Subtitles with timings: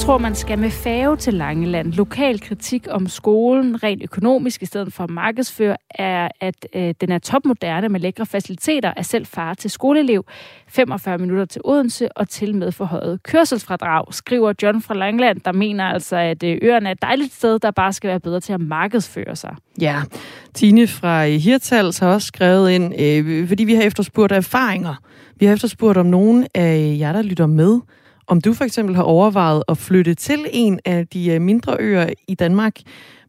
[0.00, 1.92] Tror, man skal med færge til Langeland.
[1.92, 7.18] Lokal kritik om skolen, rent økonomisk i stedet for markedsfør, er, at øh, den er
[7.18, 10.24] topmoderne med lækre faciliteter, er selv far til skoleelev,
[10.68, 15.84] 45 minutter til Odense og til med forhøjet kørselsfradrag, skriver John fra Langeland, der mener
[15.84, 18.60] altså, at øh, øerne er et dejligt sted, der bare skal være bedre til at
[18.60, 19.56] markedsføre sig.
[19.80, 20.02] Ja,
[20.54, 24.94] Tine fra øh, Hirtals har også skrevet ind, øh, fordi vi har efterspurgt erfaringer.
[25.36, 27.80] Vi har efterspurgt, om nogen af jer, der lytter med,
[28.30, 32.10] om du for eksempel har overvejet at flytte til en af de øh, mindre øer
[32.28, 32.76] i Danmark.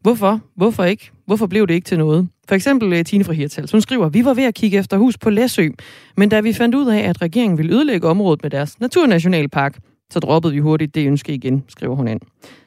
[0.02, 0.40] Hvorfor?
[0.56, 1.10] Hvorfor ikke?
[1.26, 2.28] Hvorfor blev det ikke til noget?
[2.48, 3.72] For eksempel øh, Tine fra Hirtals.
[3.72, 5.68] Hun skriver, vi var ved at kigge efter hus på Læsø,
[6.16, 9.78] men da vi fandt ud af, at regeringen ville ødelægge området med deres naturnationalpark,
[10.10, 12.20] så droppede vi hurtigt det ønske igen, skriver hun ind.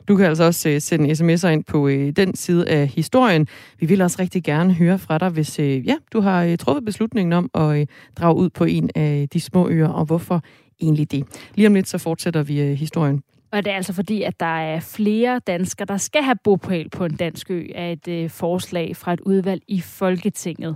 [0.07, 3.47] Du kan altså også uh, sende sms'er ind på den side af historien.
[3.79, 7.49] Vi vil også rigtig gerne høre fra dig, hvis ja, du har truffet beslutningen om
[7.53, 10.43] at drage ud på en af de små øer, og hvorfor
[10.81, 11.49] egentlig det.
[11.55, 13.23] Lige om lidt, så fortsætter vi øh, historien.
[13.51, 17.05] Og det er altså fordi, at der er flere danskere, der skal have bopæl på
[17.05, 20.75] en dansk ø, af et øh, forslag fra et udvalg i Folketinget.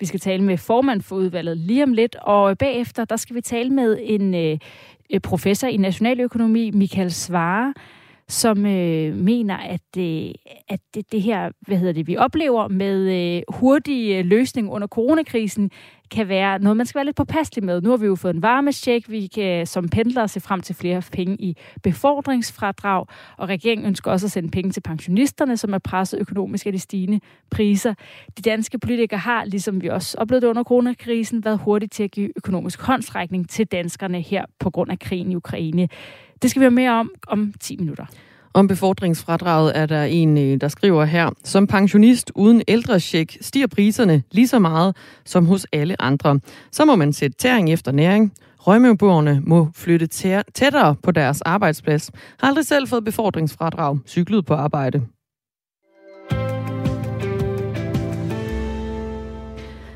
[0.00, 3.40] Vi skal tale med formand for udvalget lige om lidt, og bagefter der skal vi
[3.40, 4.58] tale med en øh,
[5.14, 7.74] øh professor i nationaløkonomi, Michael Svare,
[8.28, 10.30] som øh, mener, at, øh,
[10.68, 14.88] at det, det her, hvad hedder det, vi oplever med øh, hurtig øh, løsning under
[14.88, 15.70] coronakrisen,
[16.10, 17.80] kan være noget, man skal være lidt påpasselig med.
[17.80, 21.02] Nu har vi jo fået en varmesjek, vi kan som pendlere se frem til flere
[21.12, 23.06] penge i befordringsfradrag,
[23.38, 26.78] og regeringen ønsker også at sende penge til pensionisterne, som er presset økonomisk af de
[26.78, 27.94] stigende priser.
[28.36, 32.30] De danske politikere har, ligesom vi også oplevede under coronakrisen, været hurtigt til at give
[32.36, 35.88] økonomisk håndsrækning til danskerne her på grund af krigen i Ukraine.
[36.42, 38.06] Det skal vi have mere om om 10 minutter.
[38.54, 44.22] Om befordringsfradraget er der en, øh, der skriver her, som pensionist uden ældrecheck stiger priserne
[44.30, 46.40] lige så meget som hos alle andre.
[46.70, 48.32] Så må man sætte tæring efter næring.
[48.58, 50.06] Rømøboerne må flytte
[50.54, 52.10] tættere på deres arbejdsplads.
[52.40, 53.98] Har aldrig selv fået befordringsfradrag.
[54.06, 55.02] Cyklet på arbejde.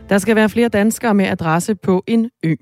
[0.08, 2.54] Der skal være flere danskere med adresse på en ø.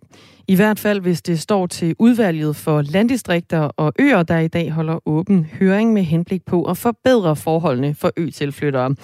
[0.49, 4.71] I hvert fald, hvis det står til udvalget for landdistrikter og øer, der i dag
[4.71, 8.95] holder åben høring med henblik på at forbedre forholdene for øtilflyttere.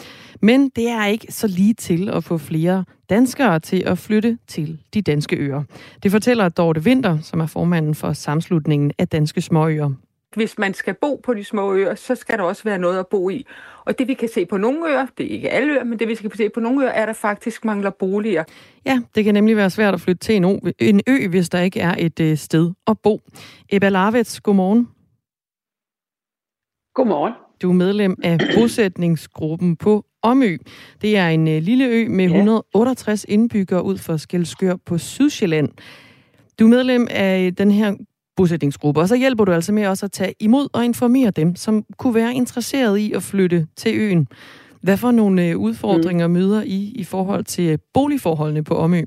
[0.41, 4.79] Men det er ikke så lige til at få flere danskere til at flytte til
[4.95, 5.63] de danske øer.
[6.03, 9.91] Det fortæller Dorte Vinter, som er formanden for samslutningen af danske småøer
[10.35, 13.07] hvis man skal bo på de små øer, så skal der også være noget at
[13.07, 13.47] bo i.
[13.85, 16.09] Og det vi kan se på nogle øer, det er ikke alle øer, men det
[16.09, 18.45] vi skal se på nogle øer, er, at der faktisk mangler boliger.
[18.87, 21.61] Ja, det kan nemlig være svært at flytte til en ø, en ø hvis der
[21.61, 23.21] ikke er et øh, sted at bo.
[23.73, 24.89] Ebba Larvets, godmorgen.
[26.95, 27.33] Godmorgen.
[27.63, 30.57] Du er medlem af bosætningsgruppen på Omø.
[31.03, 32.37] Det er en øh, lille ø med ja.
[32.37, 35.69] 168 indbyggere ud for Skelskør på Sydsjælland.
[36.59, 37.95] Du er medlem af den her
[38.43, 39.01] bosætningsgruppe.
[39.01, 42.15] Og så hjælper du altså med også at tage imod og informere dem, som kunne
[42.15, 44.29] være interesseret i at flytte til øen.
[44.83, 46.33] Hvad for nogle øh, udfordringer mm.
[46.33, 49.03] møder I i forhold til øh, boligforholdene på Omø?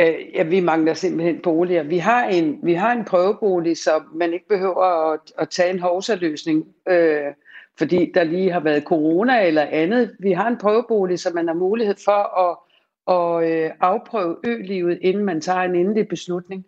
[0.00, 1.82] Øh, ja, vi mangler simpelthen boliger.
[1.82, 5.78] Vi har en, vi har en prøvebolig, så man ikke behøver at, at tage en
[5.80, 7.20] hovsaløsning, øh,
[7.78, 10.16] fordi der lige har været corona eller andet.
[10.18, 12.56] Vi har en prøvebolig, så man har mulighed for at,
[13.16, 16.64] at øh, afprøve ølivet, inden man tager en endelig beslutning.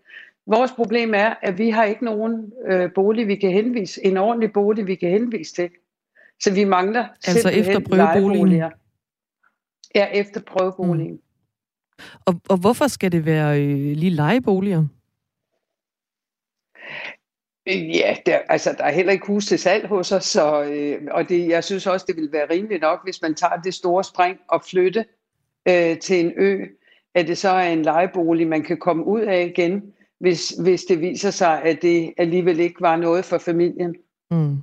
[0.46, 4.52] Vores problem er, at vi har ikke nogen øh, bolig, vi kan henvise, en ordentlig
[4.52, 5.70] bolig, vi kan henvise til.
[6.40, 8.72] Så vi mangler altså efter prøveboligen?
[9.94, 11.12] Ja, efter prøveboligen.
[11.12, 11.20] Mm.
[12.26, 14.86] Og, og hvorfor skal det være øh, lige lejeboliger?
[17.66, 21.28] Ja, der, altså der er heller ikke hus til salg hos os, så, øh, og
[21.28, 24.38] det, jeg synes også, det vil være rimeligt nok, hvis man tager det store spring
[24.48, 25.04] og flytte
[25.68, 26.66] øh, til en ø,
[27.14, 31.00] at det så er en lejebolig, man kan komme ud af igen, hvis, hvis det
[31.00, 33.94] viser sig, at det alligevel ikke var noget for familien.
[34.30, 34.56] Mm.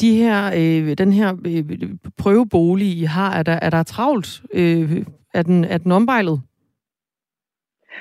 [0.00, 4.42] De her, øh, den her øh, prøvebolig, I har, er der, er der travlt?
[4.54, 5.04] Øh,
[5.34, 6.42] er, den, er den ombejlet?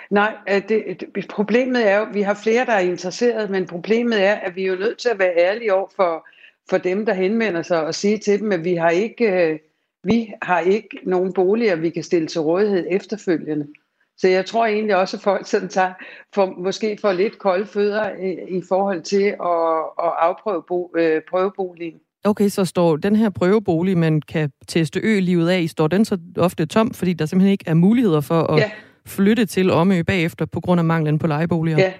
[0.09, 4.23] Nej, det, det, problemet er jo, at vi har flere, der er interesseret, men problemet
[4.23, 6.27] er, at vi er jo nødt til at være ærlige over for,
[6.69, 9.59] for dem, der henvender sig, og sige til dem, at vi har ikke, øh,
[10.03, 13.67] vi har ikke nogen boliger, vi kan stille til rådighed efterfølgende.
[14.17, 15.93] Så jeg tror egentlig også, at folk sådan tager,
[16.35, 21.21] for, måske får lidt kolde fødder i, i forhold til at, at afprøve bo, øh,
[21.29, 21.99] prøveboligen.
[22.23, 26.65] Okay, så står den her prøvebolig, man kan teste ø-livet af, står den så ofte
[26.65, 28.71] tom, fordi der simpelthen ikke er muligheder for at ja.
[29.07, 31.77] flytte til Omø bagefter på grund af manglen på lejeboliger?
[31.77, 31.93] Ja.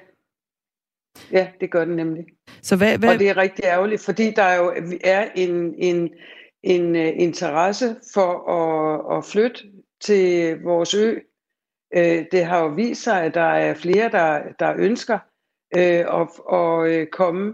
[1.31, 2.25] Ja, det gør den nemlig.
[2.61, 3.09] Så hvad, hvad...
[3.09, 4.73] Og det er rigtig ærgerligt, fordi der jo
[5.03, 6.09] er en, en,
[6.63, 9.63] en uh, interesse for at, at flytte
[10.01, 11.15] til vores ø,
[11.95, 15.19] Øh, det har jo vist sig, at der er flere, der, der ønsker
[15.77, 17.53] øh, og, og øh, komme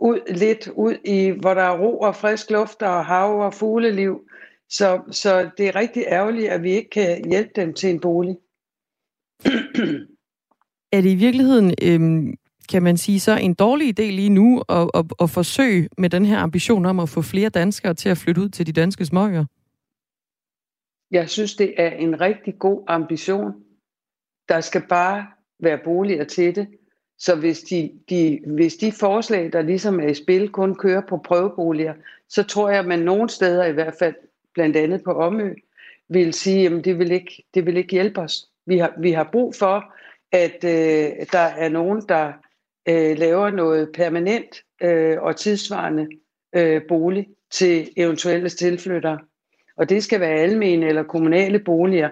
[0.00, 4.20] ud lidt ud i, hvor der er ro og frisk luft og hav og fugleliv.
[4.68, 8.36] Så, så det er rigtig ærgerligt, at vi ikke kan hjælpe dem til en bolig.
[10.96, 12.34] er det i virkeligheden, øhm,
[12.68, 16.24] kan man sige, så en dårlig idé lige nu at, at, at forsøge med den
[16.24, 19.44] her ambition om at få flere danskere til at flytte ud til de danske småøer?
[21.10, 23.52] Jeg synes, det er en rigtig god ambition.
[24.48, 25.26] Der skal bare
[25.60, 26.68] være boliger til det.
[27.18, 31.16] Så hvis de, de, hvis de forslag, der ligesom er i spil, kun kører på
[31.16, 31.94] prøveboliger,
[32.28, 34.14] så tror jeg, at man nogle steder i hvert fald,
[34.54, 35.54] blandt andet på Omø,
[36.08, 38.48] vil sige, at det vil ikke, det vil ikke hjælpe os.
[38.66, 39.94] Vi har, vi har brug for,
[40.32, 42.32] at øh, der er nogen, der
[42.88, 46.08] øh, laver noget permanent øh, og tidsvarende
[46.52, 49.18] øh, bolig til eventuelle tilflyttere.
[49.76, 52.10] Og det skal være almene eller kommunale boliger,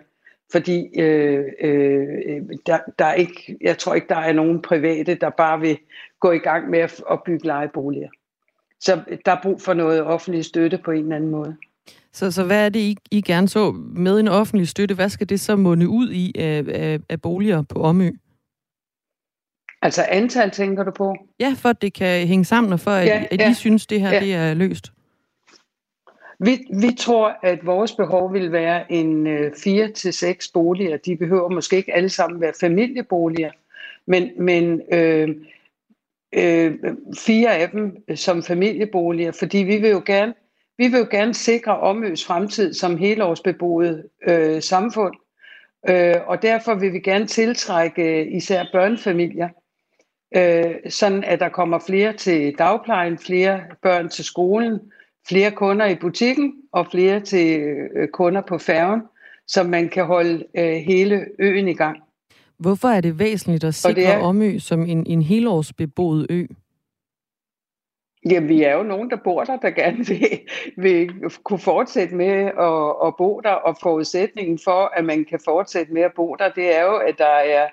[0.52, 5.31] fordi øh, øh, der, der er ikke, jeg tror ikke, der er nogen private, der
[5.31, 5.79] bare vil
[6.20, 8.08] gå i gang med at, at bygge lejeboliger.
[8.81, 11.56] Så der er brug for noget offentlig støtte på en eller anden måde.
[12.12, 14.94] Så, så hvad er det, I, I gerne så med en offentlig støtte?
[14.94, 18.11] Hvad skal det så munde ud i af, af, af boliger på Omø?
[19.82, 21.17] Altså antal, tænker du på?
[21.40, 23.87] Ja, for at det kan hænge sammen, og for at, ja, at I ja, synes,
[23.87, 24.20] det her ja.
[24.20, 24.93] det er løst.
[26.44, 30.96] Vi, vi tror, at vores behov vil være en øh, fire til seks boliger.
[30.96, 33.50] De behøver måske ikke alle sammen være familieboliger,
[34.06, 35.29] men, men øh,
[36.32, 36.75] øh,
[37.19, 40.35] fire af dem øh, som familieboliger, fordi vi vil jo gerne,
[40.79, 45.14] vi vil jo gerne sikre Omøs fremtid som helårsbeboet øh, samfund.
[45.88, 49.49] Øh, og derfor vil vi gerne tiltrække øh, især børnefamilier,
[50.37, 54.81] øh, sådan at der kommer flere til dagplejen, flere børn til skolen,
[55.29, 59.03] flere kunder i butikken og flere til øh, kunder på færgen,
[59.47, 61.99] så man kan holde øh, hele øen i gang.
[62.59, 66.47] Hvorfor er det væsentligt at sikre er, Omø som en, en helårsbeboet ø?
[68.31, 70.41] Ja, vi er jo nogen, der bor der, der gerne vil,
[70.76, 71.11] vil
[71.44, 76.03] kunne fortsætte med at, at bo der, og forudsætningen for, at man kan fortsætte med
[76.03, 77.69] at bo der, det er jo, at der er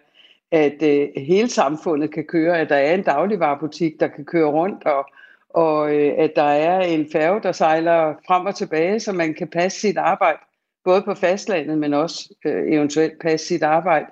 [0.51, 4.83] at uh, hele samfundet kan køre, at der er en dagligvarerbutik, der kan køre rundt,
[4.83, 5.05] og,
[5.53, 9.47] og øh, at der er en færge, der sejler frem og tilbage, så man kan
[9.47, 10.37] passe sit arbejde,
[10.83, 14.05] både på fastlandet, men også øh, eventuelt passe sit arbejde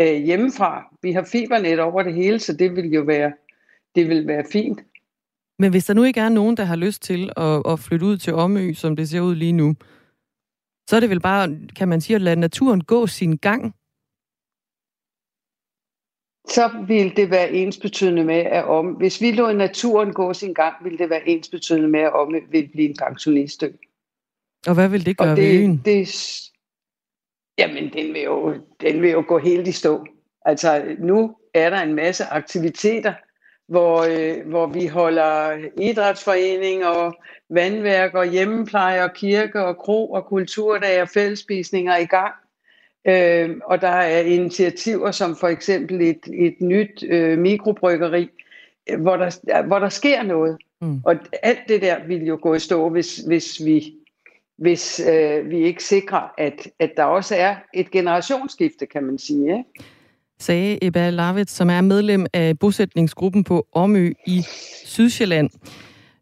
[0.00, 0.84] øh, hjemmefra.
[1.02, 3.32] Vi har fibernet over det hele, så det vil jo være,
[3.94, 4.80] det vil være fint.
[5.58, 8.16] Men hvis der nu ikke er nogen, der har lyst til at, at flytte ud
[8.16, 9.74] til Omø, som det ser ud lige nu,
[10.90, 13.74] så er det vel bare, kan man sige, at lade naturen gå sin gang?
[16.48, 20.74] Så vil det være ensbetydende med, at om, hvis vi lod naturen gå sin gang,
[20.84, 23.68] vil det være ensbetydende med, at Omø vil blive en pensionistø.
[24.66, 25.82] Og hvad vil det gøre det, ved øen?
[25.84, 26.40] Det,
[27.58, 30.06] jamen, den vil, jo, den vil jo gå helt i stå.
[30.44, 33.12] Altså, nu er der en masse aktiviteter,
[33.68, 37.14] hvor, øh, hvor vi holder idrætsforeninger og
[37.50, 42.34] vandværk og hjemmepleje og kirke og kro og kulturdage og fællespisninger i gang.
[43.08, 48.28] Øh, og der er initiativer som for eksempel et, et nyt øh, mikrobryggeri,
[48.98, 50.56] hvor der, hvor der sker noget.
[50.80, 51.00] Mm.
[51.04, 53.94] Og alt det der vil jo gå i stå, hvis, hvis vi
[54.56, 59.58] hvis øh, vi ikke sikrer, at, at der også er et generationsskifte, kan man sige.
[59.58, 59.64] Ikke?
[60.38, 64.42] sagde Ebba Larvitz, som er medlem af bosætningsgruppen på Omø i
[64.84, 65.50] Sydsjælland.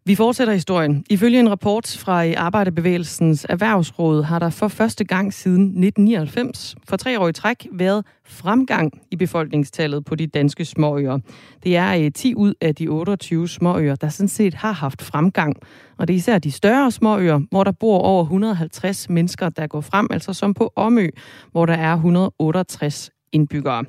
[0.04, 1.04] Vi fortsætter historien.
[1.10, 7.20] Ifølge en rapport fra Arbejderbevægelsens Erhvervsråd har der for første gang siden 1999 for tre
[7.20, 11.18] år i træk været fremgang i befolkningstallet på de danske småøer.
[11.64, 15.56] Det er øh, 10 ud af de 28 småøer, der sådan set har haft fremgang.
[15.98, 19.80] Og det er især de større småøer, hvor der bor over 150 mennesker, der går
[19.80, 21.08] frem, altså som på Omø,
[21.52, 23.84] hvor der er 168 indbyggere.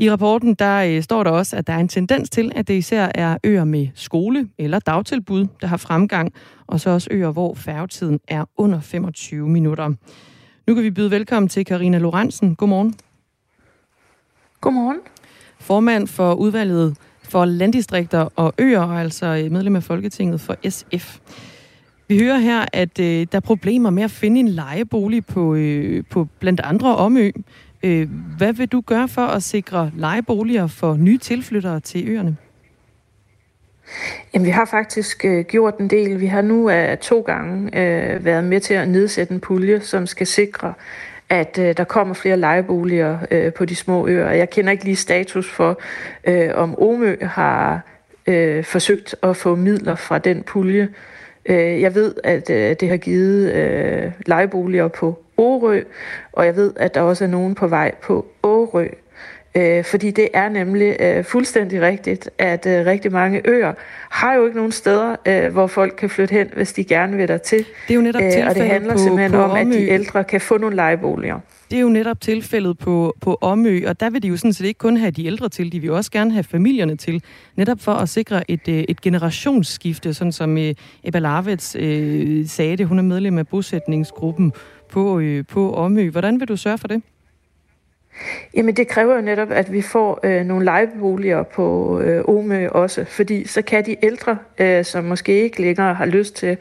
[0.00, 2.74] I rapporten der øh, står der også, at der er en tendens til, at det
[2.74, 6.32] især er øer med skole eller dagtilbud, der har fremgang,
[6.66, 9.92] og så også øer, hvor færgetiden er under 25 minutter.
[10.66, 12.54] Nu kan vi byde velkommen til Karina Lorentzen.
[12.54, 12.94] Godmorgen.
[14.60, 14.98] Godmorgen.
[15.58, 21.18] Formand for udvalget for landdistrikter og øer, og altså øh, medlem af Folketinget for SF.
[22.08, 26.04] Vi hører her, at øh, der er problemer med at finde en lejebolig på, øh,
[26.10, 27.30] på blandt andre Omø.
[27.82, 32.36] Øh, hvad vil du gøre for at sikre lejeboliger for nye tilflyttere til øerne?
[34.34, 36.20] Jamen, vi har faktisk øh, gjort en del.
[36.20, 40.06] Vi har nu øh, to gange øh, været med til at nedsætte en pulje, som
[40.06, 40.74] skal sikre,
[41.28, 44.30] at øh, der kommer flere lejeboliger øh, på de små øer.
[44.30, 45.80] Jeg kender ikke lige status for,
[46.24, 47.80] øh, om Omø har
[48.26, 50.88] øh, forsøgt at få midler fra den pulje.
[51.50, 55.82] Øh, jeg ved, at øh, det har givet øh, lejeboliger på Orø,
[56.32, 58.86] og jeg ved, at der også er nogen på vej på Årø.
[59.54, 63.72] Øh, fordi det er nemlig øh, fuldstændig rigtigt, at øh, rigtig mange øer
[64.10, 67.28] har jo ikke nogen steder, øh, hvor folk kan flytte hen, hvis de gerne vil
[67.28, 67.58] dertil.
[67.58, 70.24] Det er jo netop øh, Og det handler på, simpelthen på om, at de ældre
[70.24, 71.40] kan få nogle lejeboliger.
[71.70, 74.66] Det er jo netop tilfældet på, på Omø, og der vil de jo sådan set
[74.66, 77.22] ikke kun have de ældre til, de vil også gerne have familierne til,
[77.56, 82.86] netop for at sikre et, et generationsskifte, sådan som øh, Ebba Larvets øh, sagde det.
[82.86, 84.52] Hun er medlem af bosætningsgruppen
[84.88, 86.10] på, øh, på Omø.
[86.10, 87.02] Hvordan vil du sørge for det?
[88.54, 93.04] Jamen det kræver jo netop, at vi får øh, nogle lejeboliger på øh, Omø også,
[93.04, 96.56] fordi så kan de ældre, øh, som måske ikke længere har lyst til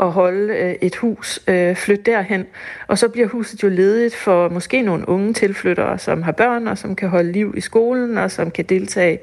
[0.00, 2.46] at holde øh, et hus, øh, flytte derhen.
[2.86, 6.78] Og så bliver huset jo ledigt for måske nogle unge tilflyttere, som har børn og
[6.78, 9.18] som kan holde liv i skolen og som kan deltage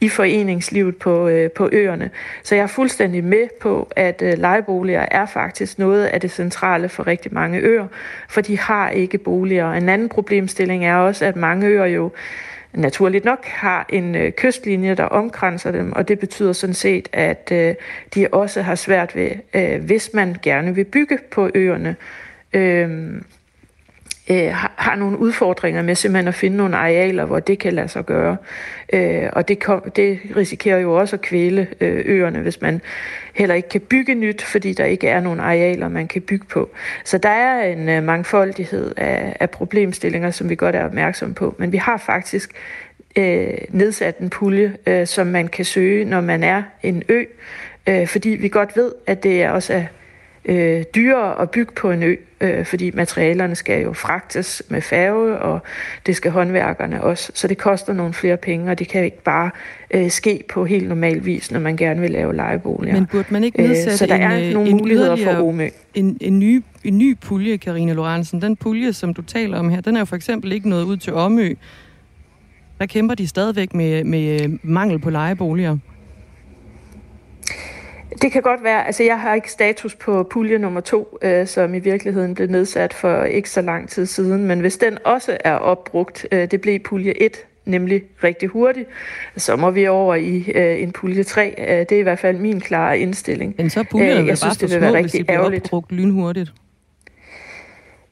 [0.00, 2.10] i foreningslivet på, øh, på øerne.
[2.42, 7.06] Så jeg er fuldstændig med på, at lejeboliger er faktisk noget af det centrale for
[7.06, 7.86] rigtig mange øer,
[8.28, 9.72] for de har ikke boliger.
[9.72, 12.10] En anden problemstilling er også, at mange øer jo
[12.72, 17.48] naturligt nok har en øh, kystlinje, der omkranser dem, og det betyder sådan set, at
[17.52, 17.74] øh,
[18.14, 21.96] de også har svært ved, øh, hvis man gerne vil bygge på øerne,
[22.52, 23.20] øh,
[24.30, 28.06] øh, har nogle udfordringer med simpelthen at finde nogle arealer, hvor det kan lade sig
[28.06, 28.36] gøre.
[28.92, 32.80] Øh, og det, kom, det risikerer jo også at kvæle øh, øerne, hvis man
[33.34, 36.70] heller ikke kan bygge nyt, fordi der ikke er nogle arealer, man kan bygge på.
[37.04, 41.54] Så der er en øh, mangfoldighed af, af problemstillinger, som vi godt er opmærksomme på.
[41.58, 42.50] Men vi har faktisk
[43.16, 47.24] øh, nedsat en pulje, øh, som man kan søge, når man er en ø,
[47.88, 49.84] øh, fordi vi godt ved, at det er også er
[50.44, 55.38] øh, dyrere at bygge på en ø, øh, fordi materialerne skal jo fragtes med færge,
[55.38, 55.60] og
[56.06, 57.32] det skal håndværkerne også.
[57.34, 59.50] Så det koster nogle flere penge, og det kan ikke bare
[59.90, 62.94] øh, ske på helt normal vis, når man gerne vil lave lejeboliger.
[62.94, 65.68] Men burde man ikke nedsætte øh, Så der en, er nogle en muligheder for Omø.
[65.94, 68.42] En, en, ny, en ny pulje, Karina Lorentzen.
[68.42, 70.96] Den pulje, som du taler om her, den er jo for eksempel ikke noget ud
[70.96, 71.54] til Omø.
[72.78, 75.76] Der kæmper de stadigvæk med, med mangel på lejeboliger.
[78.22, 78.86] Det kan godt være.
[78.86, 82.94] Altså, jeg har ikke status på pulje nummer to, øh, som i virkeligheden blev nedsat
[82.94, 84.44] for ikke så lang tid siden.
[84.44, 88.88] Men hvis den også er opbrugt, øh, det blev pulje 1, nemlig rigtig hurtigt,
[89.36, 91.54] så må vi over i øh, en pulje 3.
[91.58, 93.54] Øh, det er i hvert fald min klare indstilling.
[93.58, 95.64] Men så pulje øh, jeg synes, det vil være rigtig hvis de bliver ærgerligt.
[95.64, 96.52] opbrugt lynhurtigt.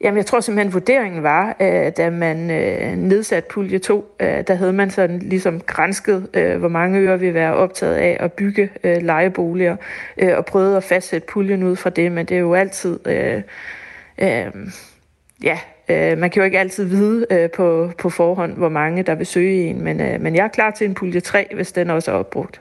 [0.07, 4.55] Jamen, jeg tror simpelthen, vurderingen var, at da man øh, nedsatte pulje 2, øh, der
[4.55, 8.71] havde man sådan ligesom grænsket, øh, hvor mange øer vi være optaget af at bygge
[8.85, 9.77] øh, lejeboliger,
[10.19, 13.01] øh, og prøvet at fastsætte puljen ud fra det, men det er jo altid...
[13.07, 13.43] Øh,
[14.19, 14.47] øh,
[15.43, 15.59] ja,
[15.89, 19.27] øh, man kan jo ikke altid vide øh, på, på forhånd, hvor mange der vil
[19.27, 22.11] søge en, men, øh, men jeg er klar til en pulje 3, hvis den også
[22.11, 22.61] er opbrugt.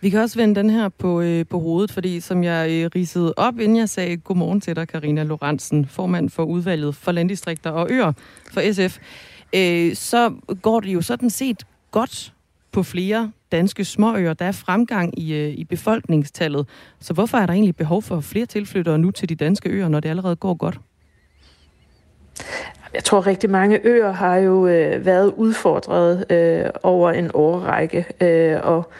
[0.00, 3.34] Vi kan også vende den her på, øh, på hovedet, fordi som jeg øh, ridsede
[3.36, 7.86] op, inden jeg sagde godmorgen til dig, Karina Lorentzen, formand for udvalget for landdistrikter og
[7.90, 8.12] øer
[8.52, 8.98] for SF,
[9.54, 12.32] øh, så går det jo sådan set godt
[12.72, 14.34] på flere danske småøer.
[14.34, 16.66] Der er fremgang i, øh, i befolkningstallet.
[17.00, 20.00] Så hvorfor er der egentlig behov for flere tilflyttere nu til de danske øer, når
[20.00, 20.80] det allerede går godt?
[22.94, 28.60] Jeg tror, rigtig mange øer har jo øh, været udfordret øh, over en årrække, øh,
[28.62, 28.90] og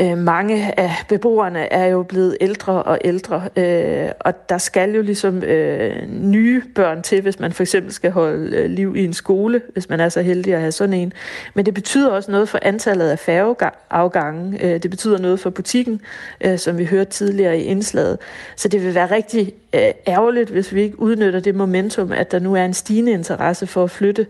[0.00, 5.02] Øh, mange af beboerne er jo blevet ældre og ældre, øh, og der skal jo
[5.02, 9.12] ligesom øh, nye børn til, hvis man for eksempel skal holde øh, liv i en
[9.12, 11.12] skole, hvis man er så heldig at have sådan en.
[11.54, 14.64] Men det betyder også noget for antallet af færgeafgange.
[14.64, 16.00] Øh, det betyder noget for butikken,
[16.40, 18.18] øh, som vi hørte tidligere i indslaget.
[18.56, 22.38] Så det vil være rigtig øh, ærgerligt, hvis vi ikke udnytter det momentum, at der
[22.38, 24.26] nu er en stigende interesse for at flytte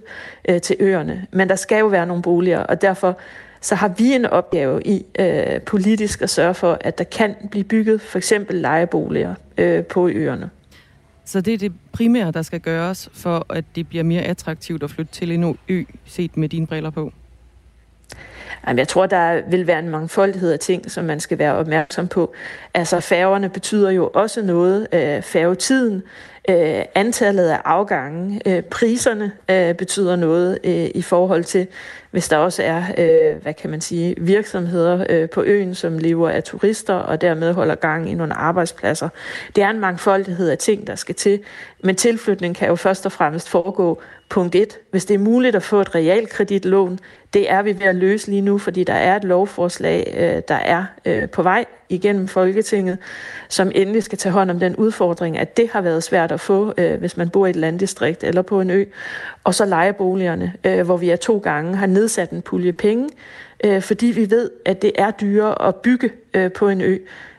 [0.49, 1.27] øh, til øerne.
[1.31, 3.19] Men der skal jo være nogle boliger, og derfor
[3.61, 7.65] så har vi en opgave i øh, politisk at sørge for, at der kan blive
[7.65, 10.51] bygget for eksempel lejeboliger øh, på øerne.
[11.25, 14.91] Så det er det primære, der skal gøres for, at det bliver mere attraktivt at
[14.91, 17.13] flytte til en ø, set med dine briller på?
[18.67, 22.09] Jamen, jeg tror, der vil være en mangfoldighed af ting, som man skal være opmærksom
[22.09, 22.35] på.
[22.75, 24.87] Altså, færgerne betyder jo også noget.
[24.93, 26.03] Øh, færgetiden,
[26.49, 31.67] øh, antallet af afgange, øh, priserne øh, betyder noget øh, i forhold til,
[32.11, 36.31] hvis der også er, øh, hvad kan man sige, virksomheder øh, på øen, som lever
[36.31, 39.09] af turister og dermed holder gang i nogle arbejdspladser.
[39.57, 41.41] Det er en mangfoldighed af ting, der skal til,
[41.85, 44.79] men tilflytning kan jo først og fremmest foregå punkt 1.
[44.91, 46.99] Hvis det er muligt at få et realkreditlån,
[47.35, 50.55] det er vi ved at løse lige nu, fordi der er et lovforslag, øh, der
[50.55, 52.99] er øh, på vej igennem Folketinget,
[53.49, 56.75] som endelig skal tage hånd om den udfordring, at det har været svært at få,
[56.79, 58.85] øh, hvis man bor i et landdistrikt eller på en ø.
[59.45, 63.09] Og så lejeboligerne, øh, hvor vi er to gange har nedsat en pulje penge,
[63.81, 66.11] fordi vi ved, at det er dyrere at bygge
[66.55, 66.99] på en ø,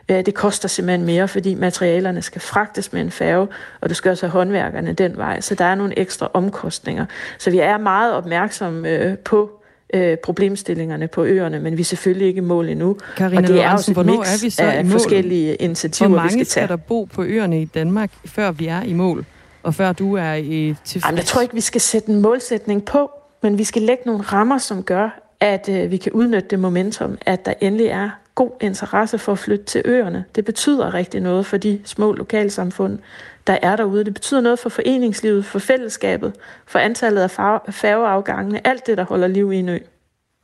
[0.10, 3.48] Det koster simpelthen mere, fordi materialerne skal fragtes med en færge,
[3.82, 7.06] og du skal også have håndværkerne den vej, så der er nogle ekstra omkostninger.
[7.38, 9.52] Så vi er meget opmærksomme på
[9.94, 12.98] øh, problemstillingerne på øerne, men vi er selvfølgelig ikke i mål endnu.
[13.16, 16.38] Carina og det er også et mix er vi så af forskellige initiativer, Hvor mange
[16.38, 16.68] vi skal, tage.
[16.68, 19.26] skal der bo på øerne i Danmark, før vi er i mål?
[19.64, 21.06] Og før du er i tilfreds?
[21.10, 23.12] Jamen, jeg tror ikke, vi skal sætte en målsætning på,
[23.42, 27.18] men vi skal lægge nogle rammer, som gør, at øh, vi kan udnytte det momentum,
[27.22, 30.26] at der endelig er god interesse for at flytte til øerne.
[30.36, 33.00] Det betyder rigtig noget for de små lokalsamfund,
[33.48, 34.06] der er derude.
[34.06, 37.32] Det betyder noget for foreningslivet, for fællesskabet, for antallet af
[37.74, 39.78] færgeafgangene, alt det, der holder liv i en ø.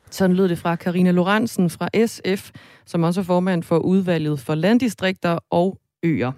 [0.10, 2.52] Sådan lød det fra Karina Lorentzen fra SF,
[2.86, 6.32] som også er formand for udvalget for landdistrikter og øer.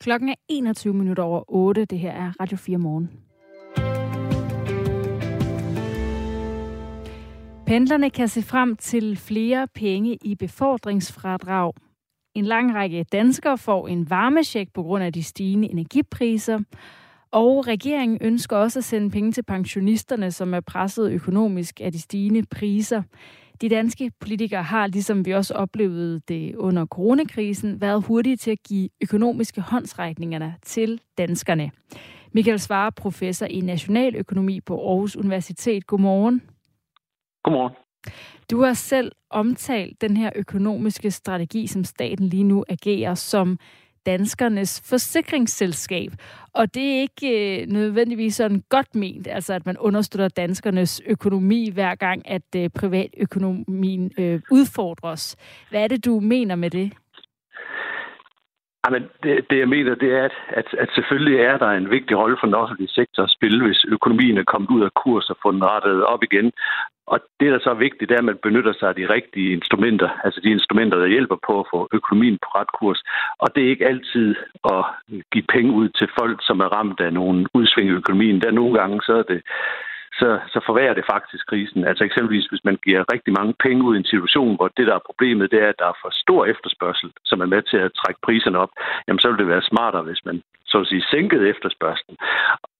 [0.00, 1.84] Klokken er 21 minutter over 8.
[1.84, 3.23] Det her er Radio 4 morgen.
[7.66, 11.72] Pendlerne kan se frem til flere penge i befordringsfradrag.
[12.34, 16.58] En lang række danskere får en varmesjek på grund af de stigende energipriser.
[17.30, 22.00] Og regeringen ønsker også at sende penge til pensionisterne, som er presset økonomisk af de
[22.00, 23.02] stigende priser.
[23.60, 28.62] De danske politikere har, ligesom vi også oplevede det under coronakrisen, været hurtige til at
[28.62, 31.70] give økonomiske håndsrækninger til danskerne.
[32.32, 35.86] Michael Svare, professor i nationaløkonomi på Aarhus Universitet.
[35.86, 36.42] Godmorgen.
[37.44, 37.74] Godmorgen.
[38.50, 43.58] Du har selv omtalt den her økonomiske strategi, som staten lige nu agerer som
[44.06, 46.10] danskernes forsikringsselskab.
[46.54, 51.70] Og det er ikke øh, nødvendigvis sådan godt ment, altså at man understøtter danskernes økonomi
[51.74, 55.36] hver gang, at øh, privatøkonomien øh, udfordres.
[55.70, 56.92] Hvad er det, du mener med det?
[58.86, 62.16] Jamen, det, det jeg mener, det er, at, at, at selvfølgelig er der en vigtig
[62.16, 65.36] rolle for den offentlige sektor at spille, hvis økonomien er kommet ud af kurs og
[65.42, 66.52] fundet rettet op igen.
[67.06, 69.52] Og det, der så er vigtigt, det er, at man benytter sig af de rigtige
[69.52, 73.02] instrumenter, altså de instrumenter, der hjælper på at få økonomien på ret kurs.
[73.38, 74.84] Og det er ikke altid at
[75.32, 78.40] give penge ud til folk, som er ramt af nogle udsving i økonomien.
[78.40, 79.42] Der nogle gange, så er det
[80.18, 81.84] så, så forværrer det faktisk krisen.
[81.84, 84.94] Altså eksempelvis, hvis man giver rigtig mange penge ud i en situation, hvor det, der
[84.94, 87.94] er problemet, det er, at der er for stor efterspørgsel, som er med til at
[88.00, 88.72] trække priserne op,
[89.06, 90.42] jamen så vil det være smartere, hvis man
[90.74, 92.16] så at sige, sænkede efterspørgselen.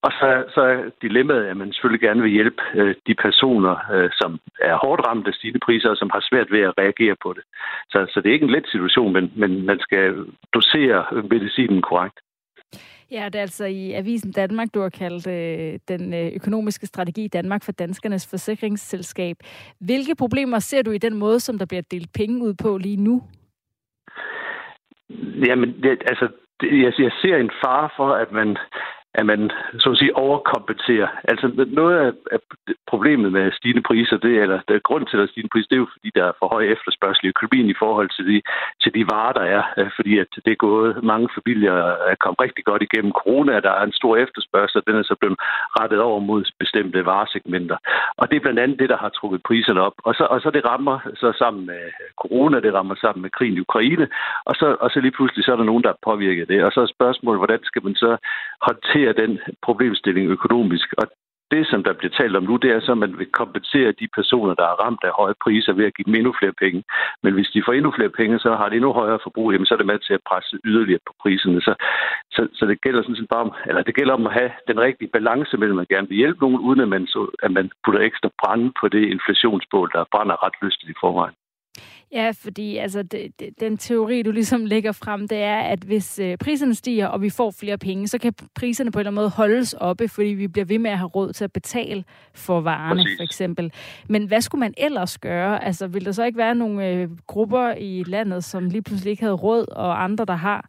[0.06, 4.10] Og så, så er dilemmaet, at man selvfølgelig gerne vil hjælpe øh, de personer, øh,
[4.20, 7.32] som er hårdt ramt af stigende priser, og som har svært ved at reagere på
[7.36, 7.44] det.
[7.92, 10.04] Så, så det er ikke en let situation, men, men man skal
[10.54, 10.98] dosere
[11.32, 12.18] medicinen korrekt.
[13.10, 17.24] Ja, det er altså i Avisen Danmark, du har kaldt øh, den øh, økonomiske strategi
[17.24, 19.36] i Danmark for danskernes forsikringsselskab.
[19.80, 22.96] Hvilke problemer ser du i den måde, som der bliver delt penge ud på lige
[22.96, 23.22] nu?
[25.46, 26.28] Jamen, det, altså,
[26.60, 28.56] det, jeg, jeg ser en fare for, at man
[29.14, 31.08] at man så at sige overkompenserer.
[31.24, 31.46] Altså
[31.80, 32.38] noget af, af
[32.86, 35.94] problemet med stigende priser, det, eller det, grund til at stigende priser, det er jo
[35.96, 38.38] fordi, der er for høj efterspørgsel i økonomien i forhold til de,
[38.82, 39.62] til de varer, der er.
[39.78, 41.76] Øh, fordi at det er gået, mange familier
[42.12, 45.16] er kommet rigtig godt igennem corona, der er en stor efterspørgsel, og den er så
[45.20, 45.38] blevet
[45.78, 47.78] rettet over mod bestemte varesegmenter.
[48.20, 49.96] Og det er blandt andet det, der har trukket priserne op.
[50.08, 51.82] Og så, og så det rammer så sammen med
[52.22, 54.06] corona, det rammer sammen med krigen i Ukraine,
[54.44, 56.64] og så, og så lige pludselig så er der nogen, der er påvirket det.
[56.64, 58.16] Og så er spørgsmålet, hvordan skal man så
[58.68, 60.88] håndtere håndtere den problemstilling økonomisk.
[60.98, 61.06] Og
[61.50, 64.08] det, som der bliver talt om nu, det er så, at man vil kompensere de
[64.18, 66.80] personer, der er ramt af høje priser ved at give dem endnu flere penge.
[67.22, 69.74] Men hvis de får endnu flere penge, så har de endnu højere forbrug, jamen, så
[69.74, 71.60] er det med til at presse yderligere på priserne.
[71.60, 71.74] Så,
[72.34, 74.78] så, så det gælder sådan set bare om, eller det gælder om at have den
[74.86, 77.66] rigtige balance mellem, at man gerne vil hjælpe nogen, uden at man, så, at man
[77.84, 81.36] putter ekstra brænde på det inflationsbål, der brænder ret lystigt i forvejen.
[82.12, 86.18] Ja, fordi altså, det, det, den teori, du ligesom lægger frem, det er, at hvis
[86.18, 89.22] øh, priserne stiger, og vi får flere penge, så kan priserne på en eller anden
[89.22, 92.60] måde holdes oppe, fordi vi bliver ved med at have råd til at betale for
[92.60, 93.18] varerne, Præcis.
[93.18, 93.72] for eksempel.
[94.08, 95.64] Men hvad skulle man ellers gøre?
[95.64, 99.22] Altså, vil der så ikke være nogle øh, grupper i landet, som lige pludselig ikke
[99.22, 100.68] havde råd, og andre, der har?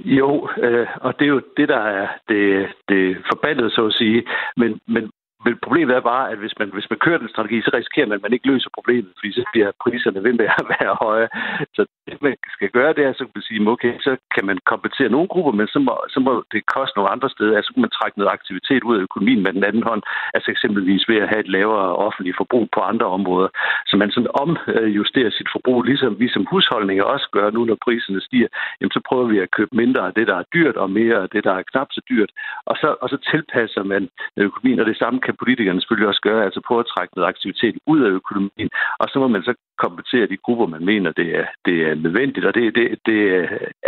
[0.00, 4.22] Jo, øh, og det er jo det, der er det, det forbandet, så at sige.
[4.56, 5.10] Men, men
[5.44, 8.18] men problemet er bare, at hvis man, hvis man kører den strategi, så risikerer man,
[8.18, 11.28] at man ikke løser problemet, fordi så bliver priserne ved med at være høje.
[11.76, 14.58] Så det, man skal gøre, det er, så kan man sige, okay, så kan man
[14.72, 17.56] kompensere nogle grupper, men så må, så må det koste nogle andre steder.
[17.56, 20.02] Altså, så kan man trække noget aktivitet ud af økonomien med den anden hånd,
[20.34, 23.48] altså eksempelvis ved at have et lavere offentligt forbrug på andre områder.
[23.86, 28.20] Så man sådan omjusterer sit forbrug, ligesom vi som husholdninger også gør nu, når priserne
[28.20, 28.48] stiger.
[28.80, 31.28] Jamen, så prøver vi at købe mindre af det, der er dyrt, og mere af
[31.28, 32.30] det, der er knap så dyrt.
[32.66, 36.44] Og så, og så tilpasser man økonomien, og det samme kan politikerne selvfølgelig også gøre,
[36.44, 38.68] altså på at trække noget aktivitet ud af økonomien,
[39.00, 42.46] og så må man så kompensere de grupper, man mener, det er, det er nødvendigt,
[42.46, 43.20] og det, det, det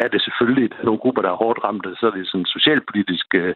[0.03, 0.69] er det selvfølgelig.
[0.85, 3.55] Nogle grupper, der er hårdt ramt, så er det sådan et socialpolitisk øh,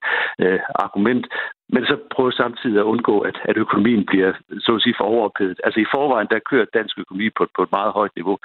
[0.86, 1.26] argument,
[1.74, 4.32] men så prøve samtidig at undgå, at, at økonomien bliver,
[4.64, 5.60] så at sige, for overophedet.
[5.64, 8.38] Altså i forvejen, der kører dansk økonomi på, på et meget højt niveau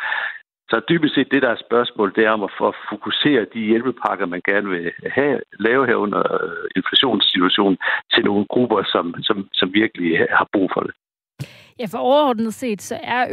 [0.69, 4.25] så dybest set det, der er spørgsmål, det er om at få fokusere de hjælpepakker,
[4.25, 7.77] man gerne vil have, lave her under øh, inflationssituationen,
[8.13, 10.93] til nogle grupper, som, som, som virkelig har brug for det.
[11.79, 13.25] Ja, for overordnet set, så er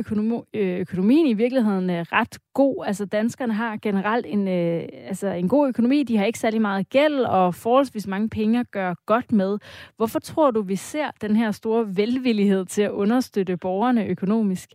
[0.55, 2.85] øh, økonomien i virkeligheden øh, ret god.
[2.87, 6.03] Altså danskerne har generelt en, øh, altså en god økonomi.
[6.03, 9.59] De har ikke særlig meget gæld og forholdsvis mange penge at gøre godt med.
[9.97, 14.71] Hvorfor tror du, vi ser den her store velvillighed til at understøtte borgerne økonomisk?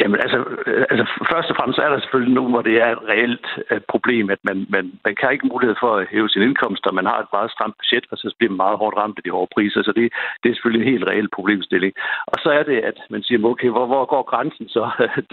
[0.00, 3.02] Jamen altså, øh, altså, først og fremmest er der selvfølgelig nu, hvor det er et
[3.12, 6.86] reelt uh, problem, at man, man, man kan ikke mulighed for at hæve sin indkomst,
[6.86, 9.24] og man har et meget stramt budget, og så bliver man meget hårdt ramt af
[9.24, 10.04] de hårde priser, så det,
[10.40, 11.92] det er selvfølgelig en helt reel problemstilling.
[12.32, 14.82] Og så er det, at man siger, okay, hvor, hvor går grænsen så,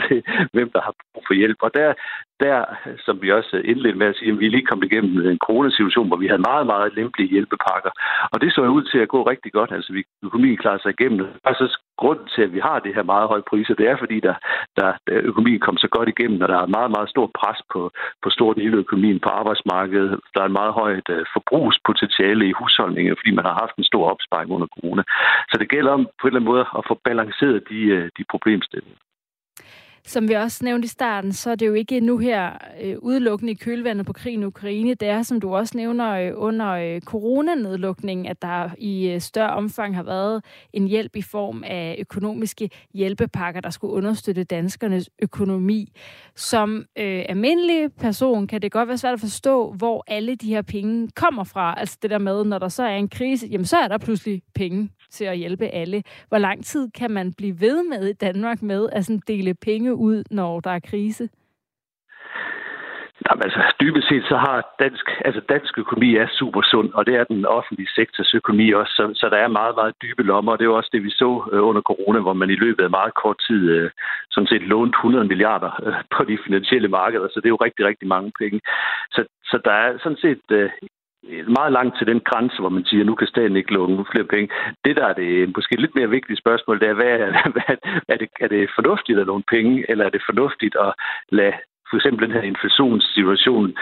[0.55, 1.59] hvem der har brug for hjælp?
[1.65, 1.93] Og der,
[2.45, 2.59] der,
[3.05, 6.21] som vi også indledte med at sige, at vi lige kom igennem en coronasituation, hvor
[6.23, 7.91] vi havde meget, meget lempelige hjælpepakker.
[8.31, 9.71] Og det så ud til at gå rigtig godt.
[9.71, 11.19] Altså, vi økonomien klarede sig igennem.
[11.47, 11.65] Og så
[12.01, 14.35] grunden til, at vi har det her meget høje priser, det er, fordi der,
[14.77, 17.81] der, der økonomien kom så godt igennem, og der er meget, meget stor pres på,
[18.23, 20.19] på stor del af økonomien på arbejdsmarkedet.
[20.33, 24.03] Der er en meget højt uh, forbrugspotentiale i husholdningen, fordi man har haft en stor
[24.13, 25.03] opsparing under corona.
[25.49, 28.23] Så det gælder om på en eller anden måde at få balanceret de, uh, de
[28.33, 28.97] problemstillinger.
[30.05, 33.51] Som vi også nævnte i starten, så er det jo ikke nu her øh, udelukkende
[33.51, 34.93] i kølvandet på krigen i Ukraine.
[34.93, 39.53] Det er, som du også nævner, øh, under øh, coronanedlukningen, at der i øh, større
[39.53, 45.91] omfang har været en hjælp i form af økonomiske hjælpepakker, der skulle understøtte danskernes økonomi.
[46.35, 50.61] Som øh, almindelig person kan det godt være svært at forstå, hvor alle de her
[50.61, 51.79] penge kommer fra.
[51.79, 54.41] Altså det der med, når der så er en krise, jamen så er der pludselig
[54.55, 56.03] penge til at hjælpe alle.
[56.29, 59.95] Hvor lang tid kan man blive ved med i Danmark med at sådan dele penge
[59.95, 61.29] ud, når der er krise?
[63.25, 67.15] Jamen, altså, dybest set så har dansk, altså dansk økonomi er super sund, og det
[67.15, 70.59] er den offentlige sektors økonomi også, så, så der er meget, meget dybe lommer, og
[70.59, 73.13] det er også det, vi så øh, under corona, hvor man i løbet af meget
[73.13, 73.91] kort tid øh,
[74.31, 77.85] sådan set lånte 100 milliarder øh, på de finansielle markeder, så det er jo rigtig,
[77.85, 78.61] rigtig mange penge.
[79.11, 80.69] Så, så der er sådan set øh,
[81.29, 84.05] Øh, meget langt til den grænse, hvor man siger, at nu kan staten ikke låne
[84.11, 84.53] flere penge.
[84.85, 87.75] Det, der er det øh, måske lidt mere vigtige spørgsmål, det er, hvad er, hvad,
[88.07, 90.93] er, det, er det fornuftigt at låne penge, eller er det fornuftigt at
[91.29, 91.53] lade
[91.89, 93.75] for eksempel den her inflationssituation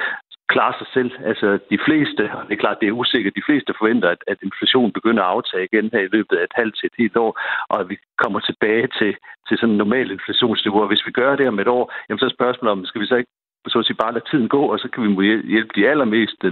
[0.53, 1.11] klare sig selv.
[1.31, 4.37] Altså de fleste, og det er klart, det er usikkert, de fleste forventer, at, at
[4.47, 7.31] inflationen begynder at aftage igen her i løbet af et halvt til et helt år,
[7.71, 9.11] og at vi kommer tilbage til,
[9.47, 10.81] til sådan en normal inflationsniveau.
[10.81, 13.07] Og hvis vi gør det om et år, jamen så er spørgsmålet om, skal vi
[13.07, 13.33] så ikke
[13.67, 16.43] så at sige, bare lade tiden gå, og så kan vi hjælpe de allermest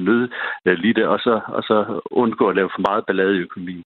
[0.65, 3.83] nødlidte, og så, og så undgå at lave for meget ballade i økonomien.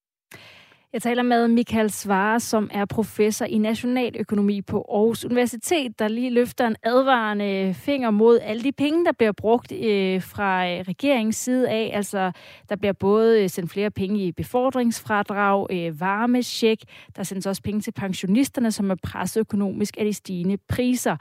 [0.93, 6.29] Jeg taler med Michael Svare, som er professor i nationaløkonomi på Aarhus Universitet, der lige
[6.29, 11.35] løfter en advarende finger mod alle de penge, der bliver brugt øh, fra øh, regeringens
[11.35, 11.91] side af.
[11.93, 12.31] Altså,
[12.69, 16.79] der bliver både øh, sendt flere penge i befordringsfradrag, øh, varmesjek,
[17.15, 21.17] der sendes også penge til pensionisterne, som er presset økonomisk af de stigende priser,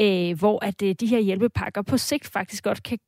[0.00, 2.98] øh, hvor at øh, de her hjælpepakker på sigt faktisk godt kan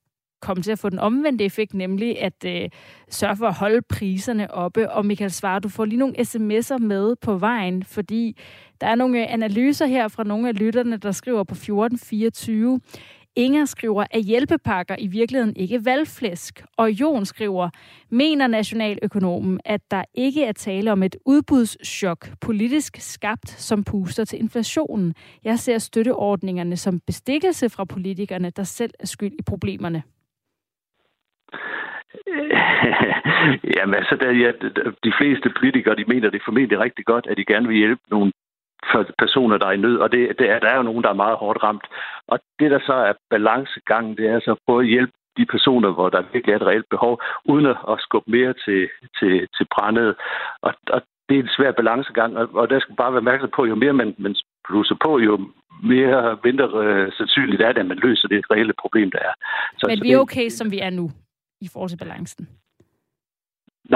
[0.45, 2.69] komme til at få den omvendte effekt, nemlig at øh,
[3.09, 4.91] sørge for at holde priserne oppe.
[4.91, 8.37] Og Michael Svare, du får lige nogle sms'er med på vejen, fordi
[8.81, 12.81] der er nogle øh, analyser her fra nogle af lytterne, der skriver på 1424.
[13.37, 16.65] Inger skriver, at hjælpepakker i virkeligheden ikke valgflæsk.
[16.77, 17.71] Og Jon skriver,
[18.11, 24.39] mener nationaløkonomen, at der ikke er tale om et udbudschok, politisk skabt, som puster til
[24.39, 25.15] inflationen.
[25.45, 30.03] Jeg ser støtteordningerne som bestikkelse fra politikerne, der selv er skyld i problemerne.
[33.77, 34.51] Jamen altså, der, ja,
[35.05, 38.33] de fleste politikere, de mener det formentlig rigtig godt, at de gerne vil hjælpe nogle
[39.19, 41.23] personer, der er i nød, og det, det er, der er jo nogen, der er
[41.25, 41.87] meget hårdt ramt.
[42.29, 46.09] Og det, der så er balancegangen, det er altså prøve at hjælpe de personer, hvor
[46.09, 50.15] der virkelig er et reelt behov, uden at skubbe mere til, til, til brændet.
[50.63, 53.65] Og, og det er en svær balancegang, og, og der skal bare være opmærksom på,
[53.65, 54.35] jo mere man, man
[54.69, 55.33] plusser på, jo
[55.83, 59.35] mere mindre øh, sandsynligt er det, at man løser det reelle problem, der er.
[59.79, 61.11] Så, Men så vi er okay, som vi er nu
[61.65, 62.49] i forhold til balancen?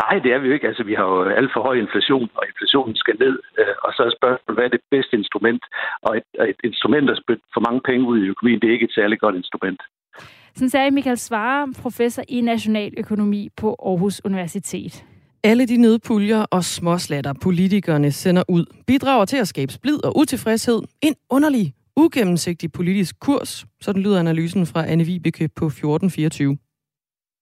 [0.00, 0.68] Nej, det er vi jo ikke.
[0.70, 3.34] Altså, vi har jo alt for høj inflation, og inflationen skal ned.
[3.60, 5.62] Øh, og så er spørgsmålet, hvad er det bedste instrument?
[6.06, 8.88] Og et, et instrument, der spytter for mange penge ud i økonomien, det er ikke
[8.90, 9.80] et særligt godt instrument.
[10.54, 15.04] Sådan sagde Michael Svare, professor i nationaløkonomi på Aarhus Universitet.
[15.44, 20.82] Alle de nødpuljer og småslatter, politikerne sender ud, bidrager til at skabe splid og utilfredshed.
[21.02, 23.66] En underlig, ugennemsigtig politisk kurs.
[23.80, 26.58] Sådan lyder analysen fra Anne Vibeke på 1424.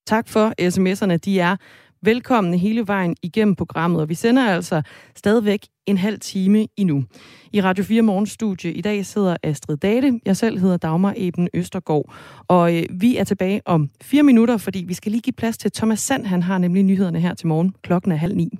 [0.06, 1.16] Tak for sms'erne.
[1.16, 1.56] De er
[2.02, 4.82] velkomne hele vejen igennem programmet, og vi sender altså
[5.16, 7.04] stadigvæk en halv time endnu.
[7.52, 10.20] I Radio 4 Morgenstudie i dag sidder Astrid Date.
[10.26, 12.14] Jeg selv hedder Dagmar Eben Østergaard.
[12.48, 15.72] Og øh, vi er tilbage om fire minutter, fordi vi skal lige give plads til
[15.72, 16.26] Thomas Sand.
[16.26, 17.74] Han har nemlig nyhederne her til morgen.
[17.82, 18.58] Klokken er halv ni.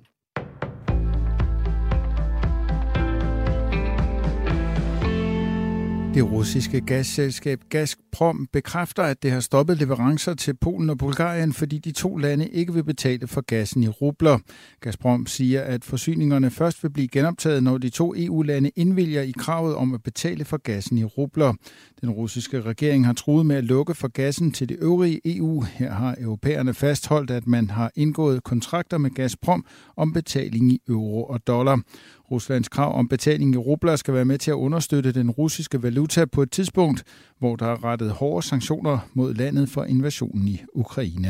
[6.16, 11.78] Det russiske gasselskab Gazprom bekræfter, at det har stoppet leverancer til Polen og Bulgarien, fordi
[11.78, 14.38] de to lande ikke vil betale for gassen i rubler.
[14.80, 19.74] Gazprom siger, at forsyningerne først vil blive genoptaget, når de to EU-lande indvilger i kravet
[19.74, 21.54] om at betale for gassen i rubler.
[22.00, 25.62] Den russiske regering har truet med at lukke for gassen til det øvrige EU.
[25.62, 29.64] Her har europæerne fastholdt, at man har indgået kontrakter med Gazprom
[29.96, 31.80] om betaling i euro og dollar.
[32.30, 36.24] Ruslands krav om betaling i rubler skal være med til at understøtte den russiske valuta
[36.24, 37.04] på et tidspunkt,
[37.38, 41.28] hvor der er rettet hårde sanktioner mod landet for invasionen i Ukraine.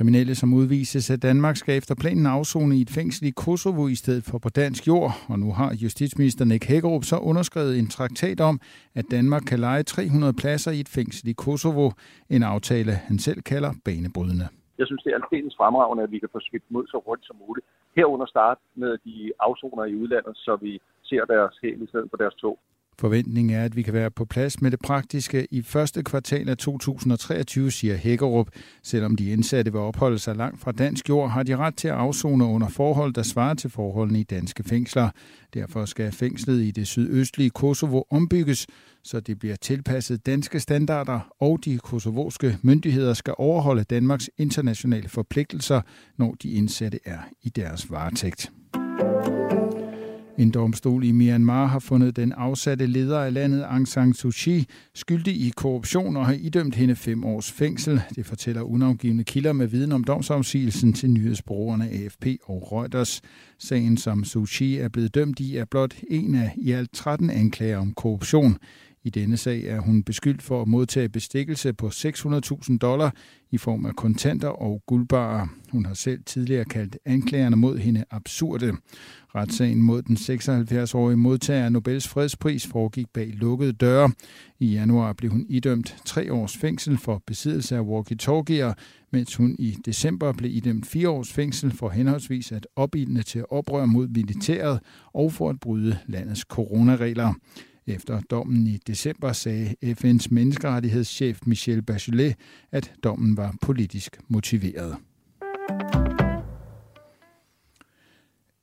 [0.00, 3.94] Kriminelle, som udvises af Danmark, skal efter planen afzone i et fængsel i Kosovo i
[3.94, 5.12] stedet for på dansk jord.
[5.28, 8.60] Og nu har justitsminister Nick Hækkerup så underskrevet en traktat om,
[8.94, 11.90] at Danmark kan lege 300 pladser i et fængsel i Kosovo.
[12.30, 14.48] En aftale, han selv kalder banebrydende.
[14.78, 17.36] Jeg synes, det er aldeles fremragende, at vi kan få skidt mod så hurtigt som
[17.46, 17.66] muligt.
[17.96, 22.16] Herunder starte med de afsoner i udlandet, så vi ser deres hæl i stedet for
[22.16, 22.58] deres tog.
[23.00, 26.56] Forventningen er, at vi kan være på plads med det praktiske i første kvartal af
[26.56, 28.48] 2023, siger Hækkerup.
[28.82, 31.94] Selvom de indsatte vil opholde sig langt fra dansk jord, har de ret til at
[31.94, 35.10] afzone under forhold, der svarer til forholdene i danske fængsler.
[35.54, 38.66] Derfor skal fængslet i det sydøstlige Kosovo ombygges,
[39.04, 45.80] så det bliver tilpasset danske standarder, og de kosovoske myndigheder skal overholde Danmarks internationale forpligtelser,
[46.16, 48.52] når de indsatte er i deres varetægt.
[50.40, 54.66] En domstol i Myanmar har fundet den afsatte leder af landet Aung San Suu Kyi
[54.94, 58.00] skyldig i korruption og har idømt hende fem års fængsel.
[58.16, 63.20] Det fortæller unavgivende kilder med viden om domsafsigelsen til nyhedsbrugerne AFP og Reuters.
[63.58, 67.30] Sagen, som Suu Kyi er blevet dømt i, er blot en af i alt 13
[67.30, 68.56] anklager om korruption.
[69.04, 73.14] I denne sag er hun beskyldt for at modtage bestikkelse på 600.000 dollar
[73.50, 75.46] i form af kontanter og guldbarer.
[75.72, 78.72] Hun har selv tidligere kaldt anklagerne mod hende absurde.
[79.34, 84.10] Retssagen mod den 76-årige modtager af Nobels fredspris foregik bag lukkede døre.
[84.58, 88.72] I januar blev hun idømt tre års fængsel for besiddelse af walkie-talkier,
[89.10, 93.86] mens hun i december blev idømt fire års fængsel for henholdsvis at opildne til oprør
[93.86, 94.80] mod militæret
[95.12, 97.34] og for at bryde landets coronaregler.
[97.86, 102.36] Efter dommen i december sagde FN's menneskerettighedschef Michel Bachelet,
[102.72, 104.96] at dommen var politisk motiveret.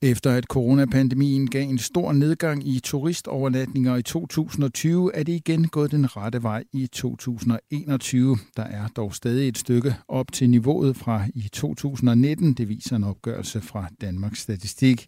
[0.02, 5.92] Efter at coronapandemien gav en stor nedgang i turistovernatninger i 2020, er det igen gået
[5.92, 8.38] den rette vej i 2021.
[8.58, 13.04] Der er dog stadig et stykke op til niveauet fra i 2019, det viser en
[13.04, 15.08] opgørelse fra Danmarks Statistik.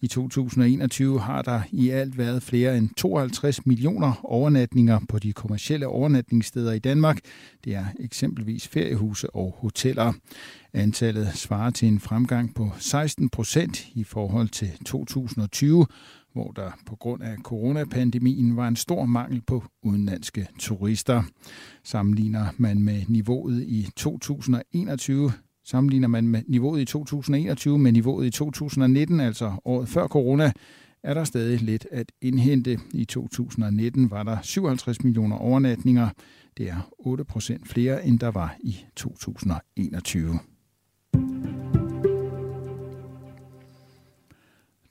[0.00, 5.86] I 2021 har der i alt været flere end 52 millioner overnatninger på de kommercielle
[5.86, 7.18] overnatningssteder i Danmark.
[7.64, 10.12] Det er eksempelvis feriehuse og hoteller.
[10.74, 15.86] Antallet svarer til en fremgang på 16 procent i forhold til 2020,
[16.32, 21.22] hvor der på grund af coronapandemien var en stor mangel på udenlandske turister.
[21.84, 25.32] Sammenligner man med niveauet i 2021,
[25.64, 30.52] sammenligner man med niveauet i 2021 med niveauet i 2019, altså året før corona,
[31.02, 32.78] er der stadig lidt at indhente.
[32.94, 36.08] I 2019 var der 57 millioner overnatninger.
[36.56, 40.38] Det er 8 procent flere, end der var i 2021.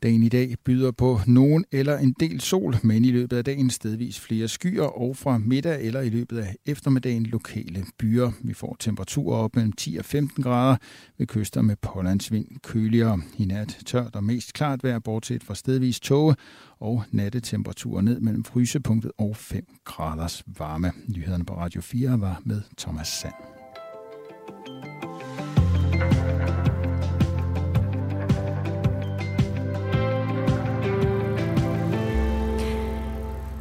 [0.03, 3.69] Dagen i dag byder på nogen eller en del sol, men i løbet af dagen
[3.69, 8.31] stedvis flere skyer og fra middag eller i løbet af eftermiddagen lokale byer.
[8.41, 10.77] Vi får temperaturer op mellem 10 og 15 grader
[11.17, 13.21] ved kyster med pålandsvind køligere.
[13.37, 16.35] I nat tørt og mest klart vejr, bortset fra stedvis tåge
[16.79, 20.91] og nattetemperaturer ned mellem frysepunktet og 5 graders varme.
[21.15, 23.56] Nyhederne på Radio 4 var med Thomas Sand.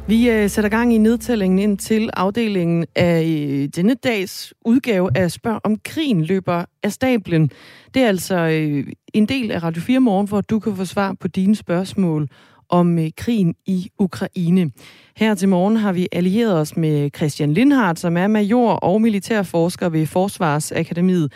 [0.07, 5.31] Vi øh, sætter gang i nedtællingen ind til afdelingen af øh, denne dags udgave af
[5.31, 7.51] Spørg om krigen løber af stablen.
[7.93, 11.13] Det er altså øh, en del af Radio 4 Morgen, hvor du kan få svar
[11.19, 12.27] på dine spørgsmål
[12.69, 14.71] om øh, krigen i Ukraine.
[15.17, 19.89] Her til morgen har vi allieret os med Christian Lindhardt, som er major og militærforsker
[19.89, 21.33] ved Forsvarsakademiet,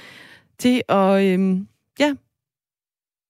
[0.60, 1.58] til at øh,
[2.00, 2.14] ja,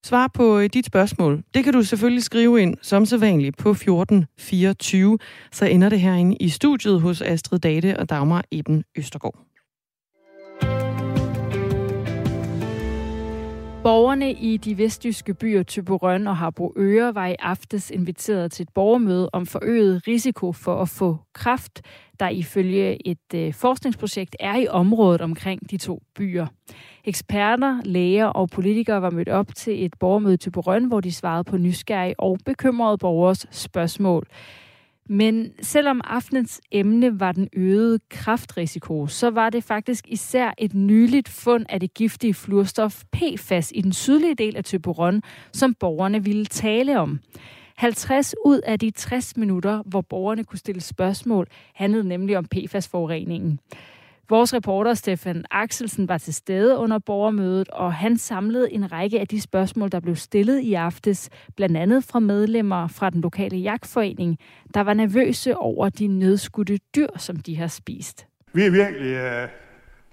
[0.05, 1.43] Svar på øh, dit spørgsmål.
[1.53, 5.17] Det kan du selvfølgelig skrive ind som sædvanligt på 1424.
[5.51, 9.50] Så ender det herinde i studiet hos Astrid Date og Dagmar Eben Østergaard.
[13.83, 19.29] Borgerne i de vestjyske byer Tyborøn og Harboøre var i aftes inviteret til et borgermøde
[19.33, 21.81] om forøget risiko for at få kraft,
[22.19, 26.47] der ifølge et øh, forskningsprojekt er i området omkring de to byer.
[27.05, 31.43] Eksperter, læger og politikere var mødt op til et borgermøde i Borøn, hvor de svarede
[31.43, 34.27] på nysgerrige og bekymrede borgers spørgsmål.
[35.13, 41.29] Men selvom aftenens emne var den øgede kraftrisiko, så var det faktisk især et nyligt
[41.29, 45.21] fund af det giftige fluorstof PFAS i den sydlige del af Tøberon,
[45.53, 47.19] som borgerne ville tale om.
[47.75, 53.59] 50 ud af de 60 minutter, hvor borgerne kunne stille spørgsmål, handlede nemlig om PFAS-forureningen.
[54.31, 59.27] Vores reporter Stefan Axelsen var til stede under borgermødet, og han samlede en række af
[59.27, 64.37] de spørgsmål, der blev stillet i aftes, blandt andet fra medlemmer fra den lokale jagtforening,
[64.73, 68.27] der var nervøse over de nedskudte dyr, som de har spist.
[68.53, 69.49] Vi er virkelig uh,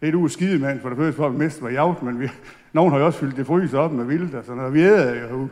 [0.03, 2.29] lidt ude mand, for det første for at miste var jagt, men vi,
[2.73, 4.75] nogen har jo også fyldt det fryse op med vildt, og sådan noget.
[4.75, 5.49] Vi æder jo.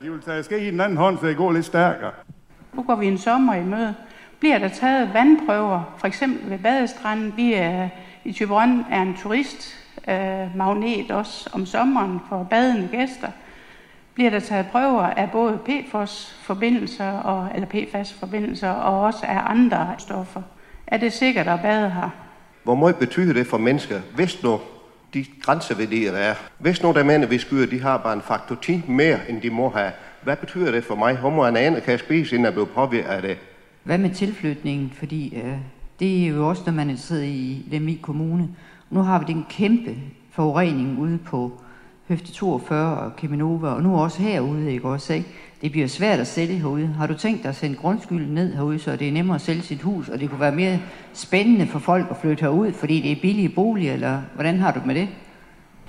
[0.00, 2.10] Vi vil tage ske i den anden hånd, så det går lidt stærkere.
[2.74, 3.94] Nu går vi en sommer i møde.
[4.42, 7.32] Bliver der taget vandprøver, for eksempel ved badestranden?
[7.36, 7.88] Vi er,
[8.24, 13.28] i Tyberon er en turistmagnet øh, også om sommeren for badende gæster.
[14.14, 20.42] Bliver der taget prøver af både PFOS-forbindelser, og, eller PFAS-forbindelser, og også af andre stoffer?
[20.86, 22.10] Er det sikkert at bade her?
[22.62, 24.60] Hvor meget betyder det for mennesker, hvis nu
[25.14, 26.34] de grænseværdier, der er.
[26.58, 29.50] Hvis nu der mænd, vi skyder, de har bare en faktor 10 mere, end de
[29.50, 29.92] må have.
[30.22, 31.16] Hvad betyder det for mig?
[31.16, 33.38] Homo en anden kan jeg spise, inden jeg bliver påvirket af det.
[33.84, 34.90] Hvad med tilflytningen?
[34.94, 35.56] Fordi øh,
[36.00, 38.48] det er jo også, når man sidder i Lemvig Kommune.
[38.90, 39.96] Nu har vi den kæmpe
[40.30, 41.52] forurening ude på
[42.08, 45.28] Høfte 42 og Keminova, og nu også herude, ikke også, ikke?
[45.62, 46.86] Det bliver svært at sælge herude.
[46.86, 49.62] Har du tænkt dig at sende grundskylden ned herude, så det er nemmere at sælge
[49.62, 50.78] sit hus, og det kunne være mere
[51.12, 54.80] spændende for folk at flytte herud, fordi det er billige boliger, eller hvordan har du
[54.86, 55.08] med det?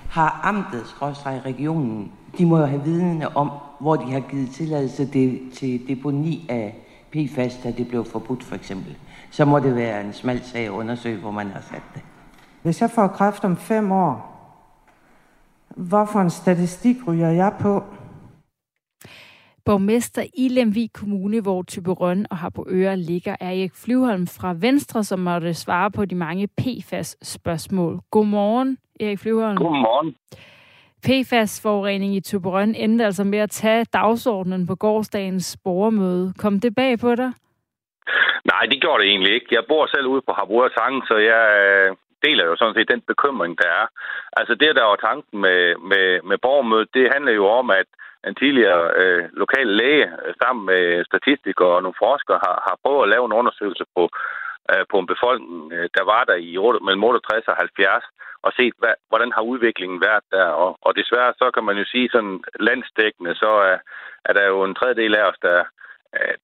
[0.09, 5.05] Har amtet, skråstrej regionen, de må jo have vidende om, hvor de har givet tilladelse
[5.53, 6.75] til deponi af
[7.13, 8.95] PFAS, da det blev forbudt for eksempel.
[9.31, 12.01] Så må det være en smal sag at undersøge, hvor man har sat det.
[12.61, 14.29] Hvis jeg får kræft om fem år,
[15.75, 17.83] hvorfor en statistik ryger jeg på?
[19.65, 25.19] Borgmester i Lemvig Kommune, hvor Typerøn og Harboøre ligger, er Erik Flyvholm fra Venstre, som
[25.19, 27.99] måtte svare på de mange PFAS-spørgsmål.
[28.11, 29.57] Godmorgen, Erik Flyvholm.
[29.57, 30.15] Godmorgen.
[31.05, 36.33] PFAS-forurening i Typerøn endte altså med at tage dagsordenen på gårdsdagens borgermøde.
[36.41, 37.31] Kom det bag på dig?
[38.51, 39.55] Nej, det gjorde det egentlig ikke.
[39.57, 43.01] Jeg bor selv ude på Harboøre Tangen, så jeg øh, deler jo sådan set den
[43.11, 43.87] bekymring, der er.
[44.39, 45.61] Altså det, der var tanken med,
[45.91, 47.87] med, med borgermødet, det handler jo om, at
[48.27, 50.07] en tidligere øh, lokal læge
[50.41, 54.03] sammen med statistikere og nogle forskere har, har prøvet at lave en undersøgelse på,
[54.71, 58.03] øh, på en befolkning, øh, der var der i 8, mellem 68 og 70,
[58.43, 60.45] og set, hvad, hvordan har udviklingen været der.
[60.45, 63.77] Og, og desværre så kan man jo sige sådan landsdækkende, så er,
[64.25, 65.63] er der jo en tredjedel af os, der,
[66.15, 66.35] øh,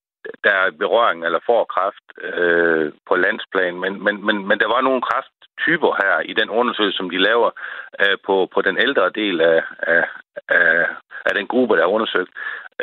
[0.43, 3.79] der er berøring eller får kræft øh, på landsplan.
[3.79, 7.51] Men, men, men, men der var nogle kræfttyper her i den undersøgelse, som de laver
[8.01, 10.03] øh, på, på den ældre del af, af,
[10.49, 10.85] af,
[11.25, 12.31] af den gruppe, der er undersøgt,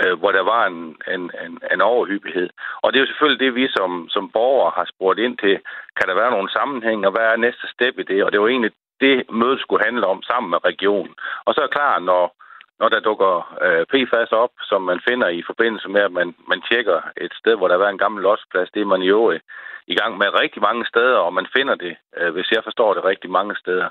[0.00, 2.48] øh, hvor der var en, en, en, en overhyppighed.
[2.82, 5.54] Og det er jo selvfølgelig det, vi som, som borgere har spurgt ind til.
[5.96, 8.24] Kan der være nogle sammenhæng, og hvad er næste step i det?
[8.24, 11.14] Og det var egentlig det, mødet skulle handle om sammen med regionen.
[11.44, 12.36] Og så er klart, når
[12.80, 16.62] når der dukker øh, PFAS op, som man finder i forbindelse med, at man, man
[16.70, 19.38] tjekker et sted, hvor der har været en gammel losseplads, det er man jo
[19.86, 23.04] i gang med rigtig mange steder, og man finder det, øh, hvis jeg forstår det,
[23.04, 23.88] rigtig mange steder.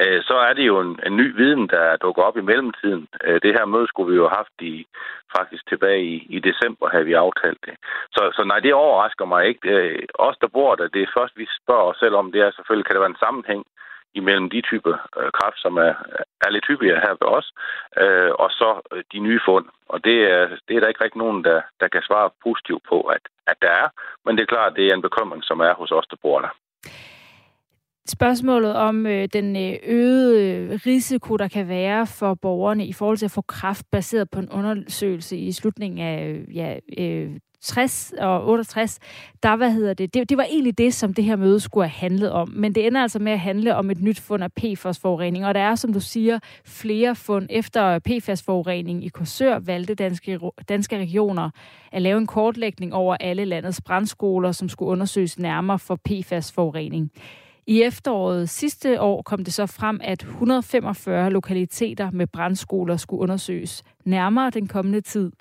[0.00, 3.08] Øh, så er det jo en, en ny viden, der dukker op i mellemtiden.
[3.24, 4.86] Øh, det her møde skulle vi jo have haft i,
[5.36, 7.74] faktisk tilbage i, i december, havde vi aftalt det.
[8.10, 9.68] Så, så nej, det overrasker mig ikke.
[9.70, 12.50] Øh, os, der bor der, det er først, vi spørger os selv om, det er
[12.50, 13.64] selvfølgelig, kan der være en sammenhæng
[14.20, 15.94] imellem de typer øh, kræft, som er,
[16.44, 17.48] er lidt hyppigere her ved os,
[18.02, 19.66] øh, og så øh, de nye fund.
[19.88, 23.00] Og det er, det er der ikke rigtig nogen, der, der kan svare positivt på,
[23.00, 23.88] at, at der er.
[24.24, 26.40] Men det er klart, at det er en bekymring, som er hos os, der bor
[26.40, 26.52] der.
[28.08, 33.16] Spørgsmålet om øh, den øh, øgede øh, risiko, der kan være for borgerne i forhold
[33.18, 37.30] til at få kræft, baseret på en undersøgelse i slutningen af øh, ja, øh,
[37.66, 38.98] 60 og 68,
[39.42, 42.10] der, hvad hedder det, det, det var egentlig det, som det her møde skulle have
[42.10, 42.48] handlet om.
[42.48, 45.60] Men det ender altså med at handle om et nyt fund af PFAS-forurening, og der
[45.60, 47.46] er, som du siger, flere fund.
[47.50, 51.50] Efter PFAS-forurening i Korsør valgte danske, danske regioner
[51.92, 57.10] at lave en kortlægning over alle landets brandskoler, som skulle undersøges nærmere for PFAS-forurening.
[57.68, 63.82] I efteråret sidste år kom det så frem, at 145 lokaliteter med brandskoler skulle undersøges
[64.04, 65.32] nærmere den kommende tid.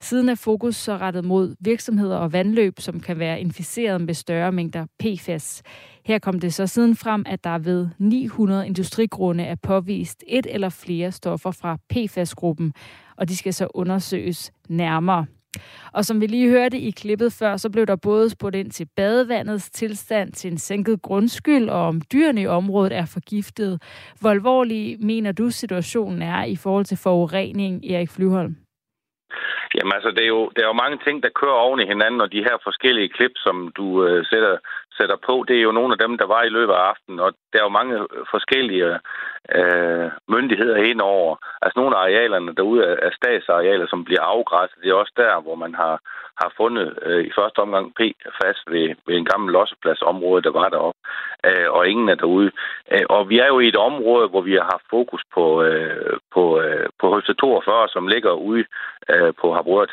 [0.00, 4.52] Siden er fokus så rettet mod virksomheder og vandløb, som kan være inficeret med større
[4.52, 5.62] mængder PFAS.
[6.04, 10.68] Her kom det så siden frem, at der ved 900 industrigrunde er påvist et eller
[10.68, 12.72] flere stoffer fra PFAS-gruppen,
[13.16, 15.26] og de skal så undersøges nærmere.
[15.92, 18.88] Og som vi lige hørte i klippet før, så blev der både spurgt ind til
[18.96, 23.82] badevandets tilstand, til en sænket grundskyld, og om dyrene i området er forgiftet.
[24.20, 28.56] Hvor alvorlig mener du situationen er i forhold til forurening, Erik Flyholm?
[29.74, 32.20] Jamen altså, det er, jo, det er jo mange ting, der kører oven i hinanden,
[32.20, 34.58] og de her forskellige klip, som du øh, sætter,
[34.98, 37.32] sætter på, det er jo nogle af dem, der var i løbet af aftenen, og
[37.52, 37.96] der er jo mange
[38.30, 38.98] forskellige
[39.54, 41.36] øh, myndigheder henover.
[41.62, 44.78] Altså nogle af arealerne derude er statsarealer, som bliver afgræsset.
[44.82, 46.00] Det er også der, hvor man har,
[46.42, 48.00] har fundet øh, i første omgang P
[48.42, 51.00] fast ved, ved en gammel lossepladsområde, der var deroppe,
[51.46, 52.50] øh, og ingen er derude.
[52.92, 56.16] Øh, og vi er jo i et område, hvor vi har haft fokus på, øh,
[56.34, 58.64] på, øh, på høfte 42, som ligger ude
[59.10, 59.86] øh, på Harbrød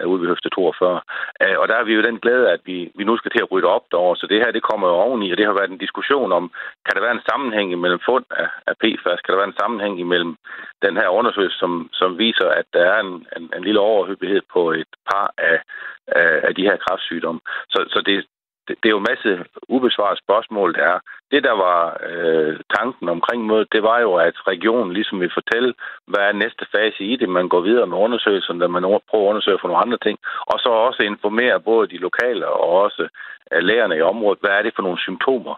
[0.00, 1.00] øh, ude ved høfte 42.
[1.42, 3.52] Øh, og der er vi jo den glæde, at vi, vi nu skal til at
[3.52, 5.84] rydde op derovre, så det her det kommer jo oveni, og det har været en
[5.84, 6.44] diskussion om,
[6.84, 10.06] kan der være en sammenhæng mellem fund af, af PFAS, kan der være en sammenhæng
[10.06, 10.36] mellem
[10.84, 14.70] den her undersøgelse, som, som viser, at der er en, en, en lille overhyppighed på
[14.72, 15.58] et par af,
[16.06, 17.40] af, af de her kræftsygdomme.
[17.72, 18.26] Så, så det,
[18.68, 19.30] det, det er jo en masse
[19.68, 20.98] ubesvarede spørgsmål, der er.
[21.32, 25.74] Det, der var øh, tanken omkring mødet, det var jo, at regionen ligesom vil fortælle,
[26.06, 27.28] hvad er næste fase i det.
[27.28, 30.18] Man går videre med undersøgelserne, man prøver at undersøge for nogle andre ting.
[30.46, 33.08] Og så også informere både de lokale og også
[33.52, 35.54] øh, lægerne i området, hvad er det for nogle symptomer,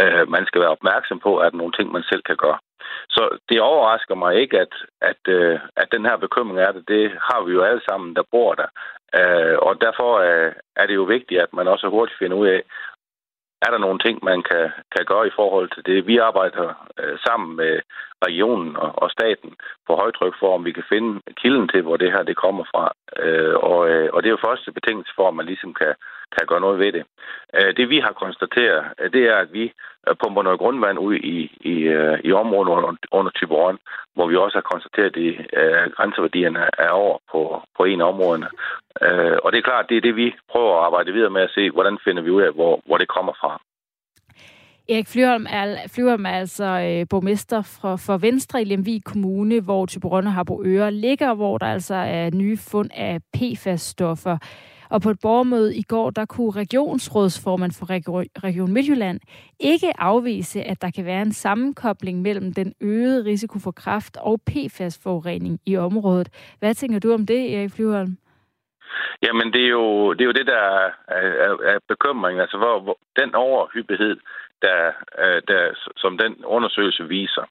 [0.00, 2.58] øh, man skal være opmærksom på, at nogle ting, man selv kan gøre.
[3.08, 6.88] Så det overrasker mig ikke, at, at, øh, at den her bekymring er det.
[6.88, 8.68] Det har vi jo alle sammen, der bor der.
[9.18, 12.62] Øh, og derfor øh, er det jo vigtigt, at man også hurtigt finder ud af,
[13.66, 16.06] er der nogle ting, man kan, kan gøre i forhold til det.
[16.06, 16.66] Vi arbejder
[17.00, 17.80] øh, sammen med
[18.26, 19.50] regionen og, og staten
[19.86, 22.84] på højtryk for, om vi kan finde kilden til, hvor det her det kommer fra.
[23.22, 25.94] Øh, og, øh, og det er jo første betingelse for, at man ligesom kan,
[26.38, 27.04] kan gøre noget ved det.
[27.56, 29.64] Øh, det vi har konstateret, øh, det er, at vi
[30.08, 31.38] øh, pumper noget grundvand ud i,
[31.72, 31.74] i,
[32.28, 33.78] i området under, under Tyberon,
[34.14, 35.28] hvor vi også har konstateret, at de,
[35.60, 38.48] uh, grænseværdierne er over på, på en af områderne.
[39.06, 41.54] Uh, og det er klart, det er det, vi prøver at arbejde videre med at
[41.54, 43.60] se, hvordan finder vi ud af, hvor, hvor det kommer fra.
[44.88, 49.86] Erik Flyholm er, Flyholm er altså øh, borgmester for, for Venstre i Lemvig Kommune, hvor
[49.86, 54.36] Tyberon og Harboøre ligger, hvor der altså er nye fund af PFAS-stoffer.
[54.90, 57.86] Og på et borgermøde i går, der kunne regionsrådsformand for
[58.44, 59.20] Region Midtjylland
[59.60, 64.40] ikke afvise, at der kan være en sammenkobling mellem den øgede risiko for kræft og
[64.50, 66.28] PFAS-forurening i området.
[66.58, 68.16] Hvad tænker du om det, Erik Flyvholm?
[69.22, 72.40] Jamen, det er jo det, er jo det der er, er, er bekymringen.
[72.40, 74.16] Altså, hvor, hvor den overhyppighed,
[74.62, 75.62] der, øh, der,
[75.96, 77.44] som den undersøgelse viser,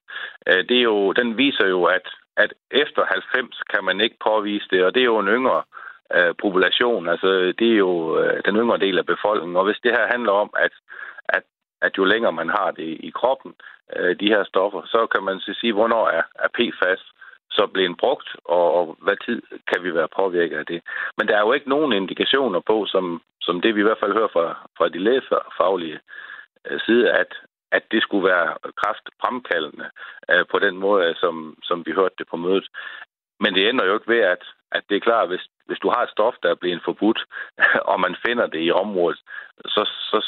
[0.48, 2.06] øh, det er jo, den viser jo, at,
[2.36, 5.83] at efter 90 kan man ikke påvise det, og det er jo en yngre øh,
[6.12, 7.08] Øh, population.
[7.08, 9.56] Altså, det er jo øh, den yngre del af befolkningen.
[9.56, 10.72] Og hvis det her handler om, at,
[11.28, 11.42] at,
[11.82, 13.54] at jo længere man har det i kroppen,
[13.96, 17.02] øh, de her stoffer, så kan man så sige, hvornår er, er PFAS
[17.50, 19.42] så blevet brugt, og, og hvad tid
[19.72, 20.80] kan vi være påvirket af det.
[21.18, 24.12] Men der er jo ikke nogen indikationer på, som, som det vi i hvert fald
[24.12, 26.00] hører fra, fra de lægefaglige
[26.70, 27.34] øh, side, at,
[27.72, 28.48] at det skulle være
[28.80, 29.88] kraftfremkaldende
[30.30, 32.68] øh, på den måde, øh, som, som vi hørte det på mødet.
[33.40, 36.02] Men det ender jo ikke ved, at, at det er klart, hvis, hvis du har
[36.02, 37.20] et stof, der er blevet forbudt,
[37.90, 39.18] og man finder det i området,
[39.74, 40.18] så, så,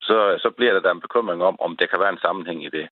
[0.00, 2.68] så, så bliver der der en bekymring om, om der kan være en sammenhæng i
[2.68, 2.88] det.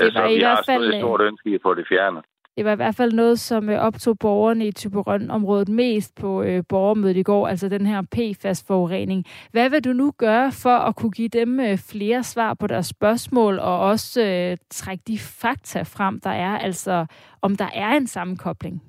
[0.00, 0.94] det så vi har fald...
[0.94, 2.22] et stort ønske i på det fjerne.
[2.58, 6.62] Det var i hvert fald noget, som øh, optog borgerne i Typerøn-området mest på øh,
[6.68, 9.24] borgermødet i går, altså den her PFAS-forurening.
[9.50, 12.86] Hvad vil du nu gøre for at kunne give dem øh, flere svar på deres
[12.86, 17.06] spørgsmål, og også øh, trække de fakta frem, der er, altså
[17.42, 18.82] om der er en sammenkobling?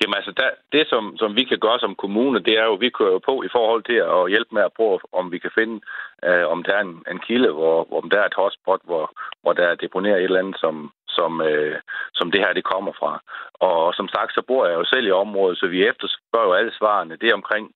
[0.00, 2.80] Jamen altså, der, det som, som vi kan gøre som kommune, det er jo, at
[2.80, 5.50] vi kører jo på i forhold til at hjælpe med at prøve, om vi kan
[5.58, 5.80] finde,
[6.28, 9.04] øh, om der er en, en kilde, hvor, hvor der er et hotspot, hvor,
[9.42, 11.78] hvor der er deponeret et eller andet, som, som, øh,
[12.14, 13.22] som det her det kommer fra.
[13.54, 16.72] Og som sagt, så bor jeg jo selv i området, så vi efterspørger jo alle
[16.78, 17.16] svarene.
[17.20, 17.74] Det er omkring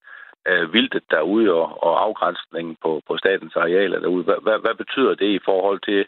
[0.49, 4.24] øh, vildtet derude og, og afgrænsningen på, på statens arealer derude.
[4.24, 6.01] Hvad, hvad, hvad betyder det i forhold til,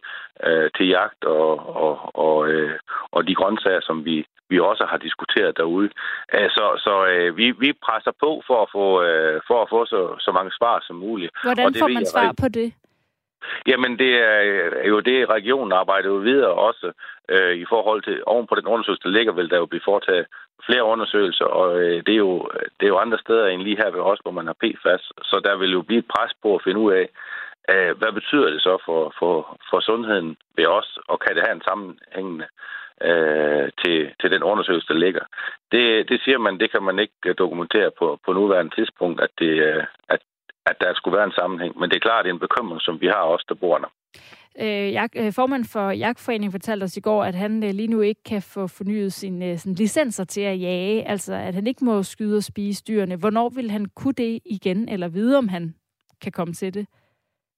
[0.47, 1.95] øh, til jagt og, og,
[2.27, 2.79] og, øh,
[3.11, 5.91] og de grøntsager, som vi, vi også har diskuteret derude.
[6.35, 9.87] Øh, så, så øh, vi, vi presser på for at få, øh, for at få
[9.87, 11.31] så, så mange svar som muligt.
[11.43, 12.73] Hvordan og det får man svar på det?
[13.67, 14.13] Jamen, det
[14.85, 16.93] er jo det, regionen arbejder jo videre også
[17.29, 20.27] øh, i forhold til, oven på den undersøgelse, der ligger, vil der jo blive foretaget
[20.67, 22.49] flere undersøgelser, og øh, det, er jo,
[22.81, 25.41] det er jo andre steder end lige her ved os, hvor man har PFAS, så
[25.45, 27.09] der vil jo blive et pres på at finde ud af,
[27.73, 31.57] øh, hvad betyder det så for, for, for sundheden ved os, og kan det have
[31.57, 32.47] en sammenhængende
[33.03, 35.25] øh, til, til den undersøgelse, der ligger.
[35.73, 39.53] Det, det siger man, det kan man ikke dokumentere på, på nuværende tidspunkt, at, det,
[39.69, 40.21] øh, at,
[40.67, 41.79] at der skulle være en sammenhæng.
[41.79, 43.91] Men det er klart, det er en bekymring, som vi har også, der bor der.
[44.61, 48.01] Øh, jeg, øh, formand for Jagtforeningen fortalte os i går, at han øh, lige nu
[48.01, 52.03] ikke kan få fornyet sine sin licenser til at jage, altså at han ikke må
[52.03, 53.17] skyde og spise dyrene.
[53.17, 55.75] Hvornår vil han kunne det igen, eller vide, om han
[56.23, 56.87] kan komme til det?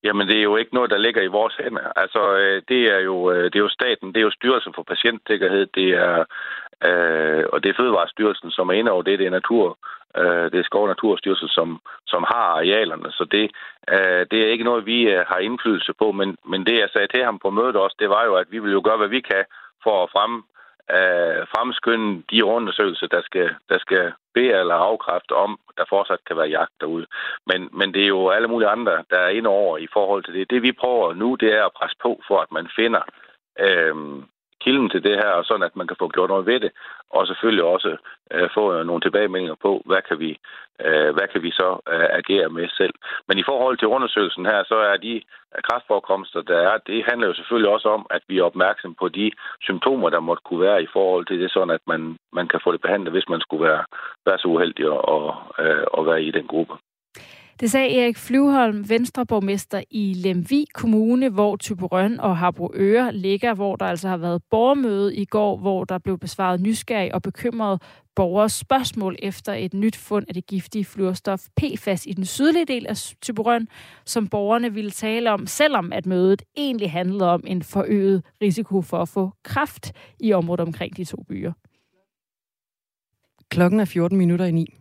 [0.04, 1.92] Jamen, det er jo ikke noget, der ligger i vores hænder.
[1.96, 2.20] Altså,
[2.68, 6.24] det er jo, det er jo staten, det er jo Styrelsen for Patientsikkerhed, det er
[6.84, 9.18] Øh, og det er Fødevarestyrelsen, som er inde over det.
[9.18, 9.78] Det er natur,
[10.16, 13.12] øh, det er Skov- og Naturstyrelsen, som, som har arealerne.
[13.12, 13.50] Så det,
[13.92, 16.12] øh, det er ikke noget, vi øh, har indflydelse på.
[16.12, 18.59] Men, men det, jeg sagde til ham på mødet også, det var jo, at vi
[18.59, 19.44] vil jo gøre, hvad vi kan
[19.84, 20.42] for at fremme
[20.96, 26.36] øh, fremskynde de undersøgelser, der skal, der skal bede eller afkræfte om, der fortsat kan
[26.36, 27.06] være jagt derude.
[27.46, 30.34] Men, men det er jo alle mulige andre, der er inde over i forhold til
[30.34, 30.50] det.
[30.50, 33.02] Det vi prøver nu, det er at presse på for, at man finder
[33.61, 33.94] øh,
[34.64, 36.72] kilden til det her, og sådan at man kan få gjort noget ved det,
[37.11, 37.96] og selvfølgelig også
[38.34, 40.38] øh, få øh, nogle tilbagemeldinger på, hvad kan vi,
[40.86, 42.94] øh, hvad kan vi så øh, agere med selv.
[43.28, 45.22] Men i forhold til undersøgelsen her, så er de
[45.68, 49.30] kræftforekomster, der er, det handler jo selvfølgelig også om, at vi er opmærksom på de
[49.61, 52.72] symptomer, der måtte kunne være i forhold til det, sådan at man, man kan få
[52.72, 53.84] det behandlet, hvis man skulle være,
[54.26, 56.74] være så uheldig at, og, øh, at være i den gruppe.
[57.61, 63.86] Det sagde Erik Flyvholm, venstreborgmester i Lemvi Kommune, hvor Typerøn og Harboøre ligger, hvor der
[63.86, 67.82] altså har været borgermøde i går, hvor der blev besvaret nysgerrig og bekymret
[68.16, 72.86] borgers spørgsmål efter et nyt fund af det giftige fluorstof PFAS i den sydlige del
[72.86, 73.68] af Typerøn,
[74.04, 79.02] som borgerne ville tale om, selvom at mødet egentlig handlede om en forøget risiko for
[79.02, 81.52] at få kraft i området omkring de to byer.
[83.50, 84.74] Klokken er 14 minutter i 9.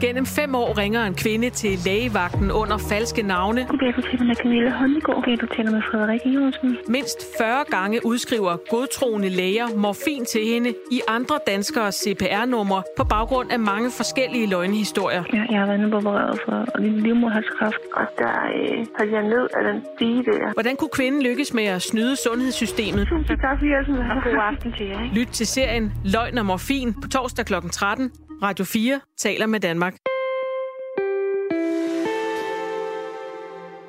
[0.00, 3.66] Gennem fem år ringer en kvinde til lægevagten under falske navne.
[3.68, 5.14] Goddag, du taler med Camilla Håndegård.
[5.14, 6.76] Goddag, du taler med Frederik Iversen.
[6.88, 13.52] Mindst 40 gange udskriver godtroende læger morfin til hende i andre danskere CPR-numre på baggrund
[13.52, 15.24] af mange forskellige løgnehistorier.
[15.32, 16.00] Ja, jeg har været på
[16.44, 20.52] for livmoderhalskræft, og der øh, faldt jeg ned af den stige der.
[20.52, 23.08] Hvordan kunne kvinden lykkes med at snyde sundhedssystemet?
[23.08, 25.00] Tusind tak for hjælpen, og god aften til jer.
[25.14, 27.54] Lyt til serien Løgn og Morfin på torsdag kl.
[27.72, 28.10] 13
[28.42, 29.96] Radio 4 taler med Danmark.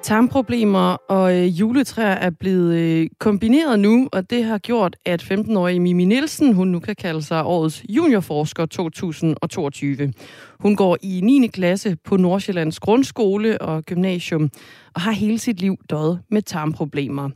[0.04, 5.80] Tarmproblemer og øh, juletræer er blevet øh, kombineret nu, og det har gjort, at 15-årige
[5.80, 10.14] Mimi Nielsen, hun nu kan kalde sig årets juniorforsker 2022.
[10.60, 11.48] Hun går i 9.
[11.48, 14.50] klasse på Nordsjællands grundskole og gymnasium,
[14.94, 17.30] og har hele sit liv døjet med tarmproblemer.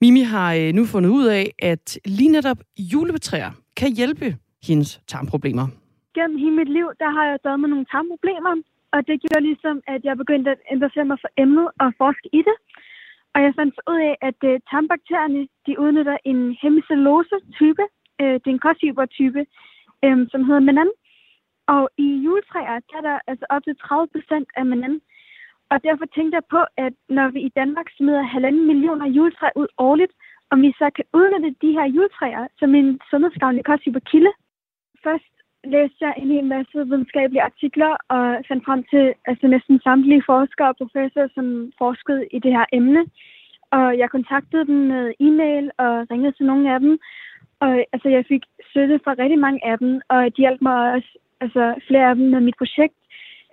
[0.00, 5.79] Mimi har øh, nu fundet ud af, at lige netop juletræer kan hjælpe hendes tarmproblemer
[6.14, 8.54] gennem hele mit liv, der har jeg døjet med nogle tarmproblemer,
[8.94, 12.42] og det gjorde ligesom, at jeg begyndte at interessere mig for emnet og forske i
[12.48, 12.56] det.
[13.34, 17.84] Og jeg fandt ud af, at uh, tarmbakterierne, de udnytter en hemicellose-type,
[18.20, 19.42] øh, det er en kostfiber-type,
[20.04, 20.90] øh, som hedder menan.
[21.74, 25.00] Og i juletræer, der er der altså op til 30 procent af menan.
[25.70, 29.68] Og derfor tænkte jeg på, at når vi i Danmark smider halvanden millioner juletræer ud
[29.78, 30.12] årligt,
[30.50, 34.32] om vi så kan udnytte de her juletræer som en sundhedsgavnlig kostfiberkilde.
[35.04, 35.34] Først
[35.64, 40.68] læste jeg en hel masse videnskabelige artikler og fandt frem til altså næsten samtlige forskere
[40.68, 43.02] og professorer, som forskede i det her emne.
[43.70, 46.98] Og jeg kontaktede dem med e-mail og ringede til nogle af dem.
[47.60, 51.18] Og altså, jeg fik støtte fra rigtig mange af dem, og de hjalp mig også
[51.40, 52.94] altså, flere af dem med mit projekt.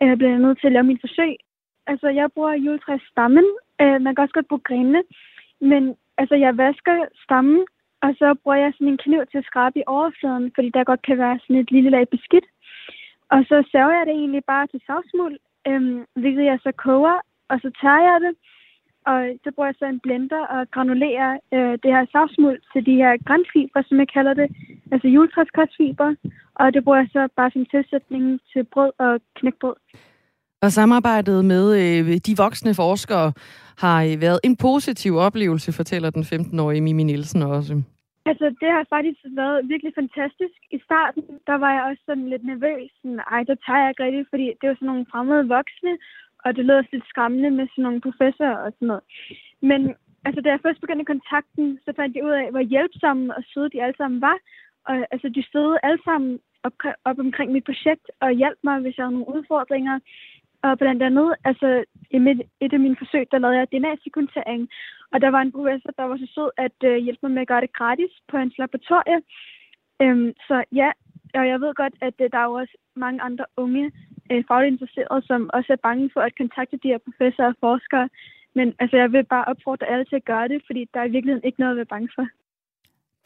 [0.02, 1.36] Jeg blev nødt til at lave mit forsøg.
[1.88, 3.48] Altså, jeg bruger juletræsstammen.
[3.82, 5.04] Øh, man kan også godt bruge grenene.
[5.62, 7.66] Men altså, jeg vasker stammen
[8.02, 11.02] og så bruger jeg sådan en kniv til at skrabe i overfladen, fordi der godt
[11.02, 12.48] kan være sådan et lille lag beskidt.
[13.34, 15.38] Og så server jeg det egentlig bare til savsmuld,
[15.68, 17.18] øhm, hvilket jeg så koger,
[17.50, 18.34] og så tager jeg det.
[19.12, 22.96] Og så bruger jeg så en blender og granulerer øh, det her savsmuld til de
[22.96, 24.48] her grænfiber, som jeg kalder det.
[24.92, 26.16] Altså juletræskostfiber.
[26.56, 29.76] Og det bruger jeg så bare som tilsætning til brød og knækbrød.
[30.62, 33.28] Og samarbejdet med øh, de voksne forskere
[33.84, 37.74] har øh, været en positiv oplevelse, fortæller den 15-årige Mimi Nielsen også.
[38.30, 40.58] Altså, det har faktisk været virkelig fantastisk.
[40.72, 42.90] I starten, der var jeg også sådan lidt nervøs.
[43.02, 45.94] Sådan, Ej, der tager jeg ikke rigtigt, fordi det var sådan nogle fremmede voksne,
[46.44, 49.06] og det lød også lidt skræmmende med sådan nogle professorer og sådan noget.
[49.70, 49.82] Men
[50.28, 53.70] altså, da jeg først begyndte kontakten, så fandt jeg ud af, hvor hjælpsomme og søde
[53.74, 54.38] de alle sammen var.
[54.90, 56.32] Og altså, de stod alle sammen
[56.68, 56.74] op,
[57.10, 59.96] op omkring mit projekt og hjalp mig, hvis jeg havde nogle udfordringer.
[60.64, 64.70] Og blandt andet, altså i mit, et af mine forsøg, der lavede jeg DNA-sekventering,
[65.12, 67.48] og der var en professor, der var så sød at øh, hjælpe mig med at
[67.48, 69.20] gøre det gratis på hans laboratorie.
[70.02, 70.92] Øhm, så ja,
[71.34, 73.92] og jeg ved godt, at øh, der er jo også mange andre unge
[74.32, 78.10] øh, fagligt interesserede, som også er bange for at kontakte de her professorer og forskere.
[78.56, 81.16] Men altså, jeg vil bare opfordre alle til at gøre det, fordi der er i
[81.16, 82.28] virkeligheden ikke noget at være bange for.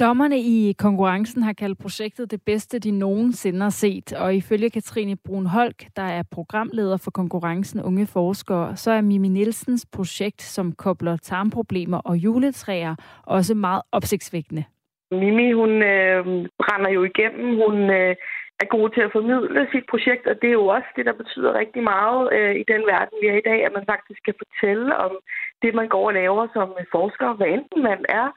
[0.02, 5.16] Dommerne i konkurrencen har kaldt projektet det bedste, de nogensinde har set, og ifølge Katrine
[5.26, 10.72] Brun Holk, der er programleder for konkurrencen Unge Forskere, så er Mimi Nielsens projekt, som
[10.72, 14.64] kobler tarmproblemer og juletræer, også meget opsigtsvækkende.
[15.12, 16.26] Mimi, hun øh,
[16.62, 17.48] brænder jo igennem.
[17.66, 18.16] Hun øh,
[18.62, 21.60] er god til at formidle sit projekt, og det er jo også det, der betyder
[21.62, 24.98] rigtig meget øh, i den verden, vi er i dag, at man faktisk kan fortælle
[24.98, 25.14] om
[25.62, 28.28] det, man går og laver som forsker, hvad enten man er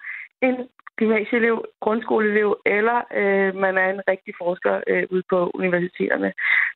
[0.49, 0.57] en
[0.99, 6.33] gymnasieelev, grundskoleelev, eller øh, man er en rigtig forsker øh, ude på universiteterne.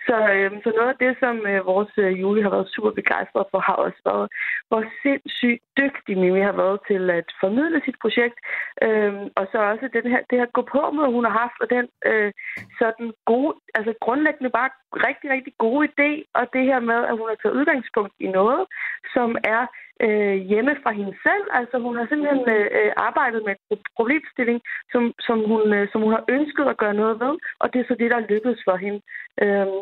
[0.06, 3.44] Så, øh, så noget af det, som øh, vores øh, Julie har været super begejstret
[3.50, 4.28] for, har også været,
[4.68, 8.38] hvor sindssygt dygtig Mimi har været til at formidle sit projekt,
[8.86, 11.68] øh, og så også den her, det her gå på med, hun har haft, og
[11.76, 12.32] den øh,
[12.80, 14.70] sådan gode, altså grundlæggende bare
[15.06, 18.62] rigtig, rigtig gode idé, og det her med, at hun har taget udgangspunkt i noget,
[19.14, 19.62] som er
[20.07, 21.44] øh, hjemme fra hende selv.
[21.59, 24.61] Altså hun har simpelthen øh, arbejdet med en problemstilling,
[24.92, 27.88] som, som, hun, øh, som hun har ønsket at gøre noget ved, og det er
[27.88, 29.01] så det, der er lykkedes for hende.
[29.42, 29.80] Øhm,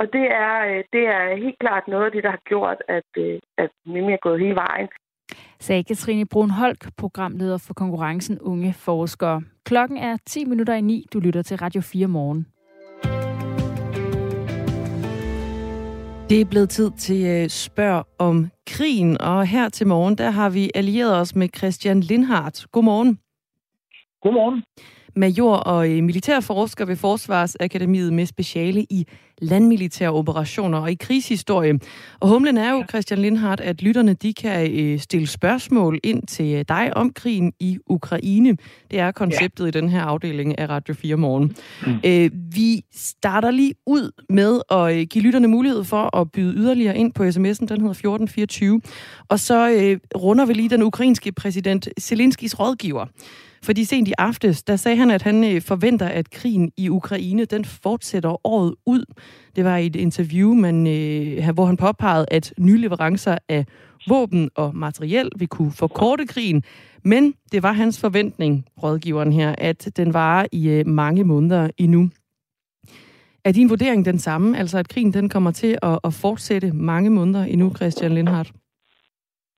[0.00, 3.10] og det er, øh, det er helt klart noget af det, der har gjort, at,
[3.24, 4.88] øh, at Mimi er gået hele vejen.
[5.58, 9.42] Sagde Katrine Brunholk, programleder for konkurrencen Unge Forskere.
[9.64, 11.06] Klokken er 10 minutter i 9.
[11.12, 12.51] Du lytter til Radio 4 morgen.
[16.32, 20.50] Det er blevet tid til øh, spørg om krigen, og her til morgen, der har
[20.50, 22.66] vi allieret os med Christian Lindhardt.
[22.72, 23.18] Godmorgen.
[24.22, 24.62] Godmorgen
[25.14, 29.06] major og øh, militærforsker ved Forsvarsakademiet med speciale i
[29.42, 31.78] landmilitære operationer og i krigshistorie.
[32.20, 36.54] Og humlen er jo, Christian Lindhardt, at lytterne de kan øh, stille spørgsmål ind til
[36.54, 38.56] øh, dig om krigen i Ukraine.
[38.90, 39.68] Det er konceptet ja.
[39.68, 41.56] i den her afdeling af Radio 4 Morgen.
[41.86, 42.30] Mm.
[42.54, 47.22] vi starter lige ud med at give lytterne mulighed for at byde yderligere ind på
[47.22, 47.66] sms'en.
[47.66, 48.80] Den hedder 1424.
[49.28, 49.68] Og så
[50.16, 53.06] runder vi lige den ukrainske præsident Zelenskis rådgiver.
[53.64, 57.44] Fordi sent i aftes, der sagde han, at han øh, forventer, at krigen i Ukraine,
[57.44, 59.04] den fortsætter året ud.
[59.56, 63.64] Det var i et interview, man, øh, hvor han påpegede, at nye leverancer af
[64.08, 66.64] våben og materiel vil kunne forkorte krigen.
[67.04, 72.10] Men det var hans forventning, rådgiveren her, at den varer i øh, mange måneder endnu.
[73.44, 77.10] Er din vurdering den samme, altså at krigen den kommer til at, at fortsætte mange
[77.10, 78.52] måneder endnu, Christian Lindhardt?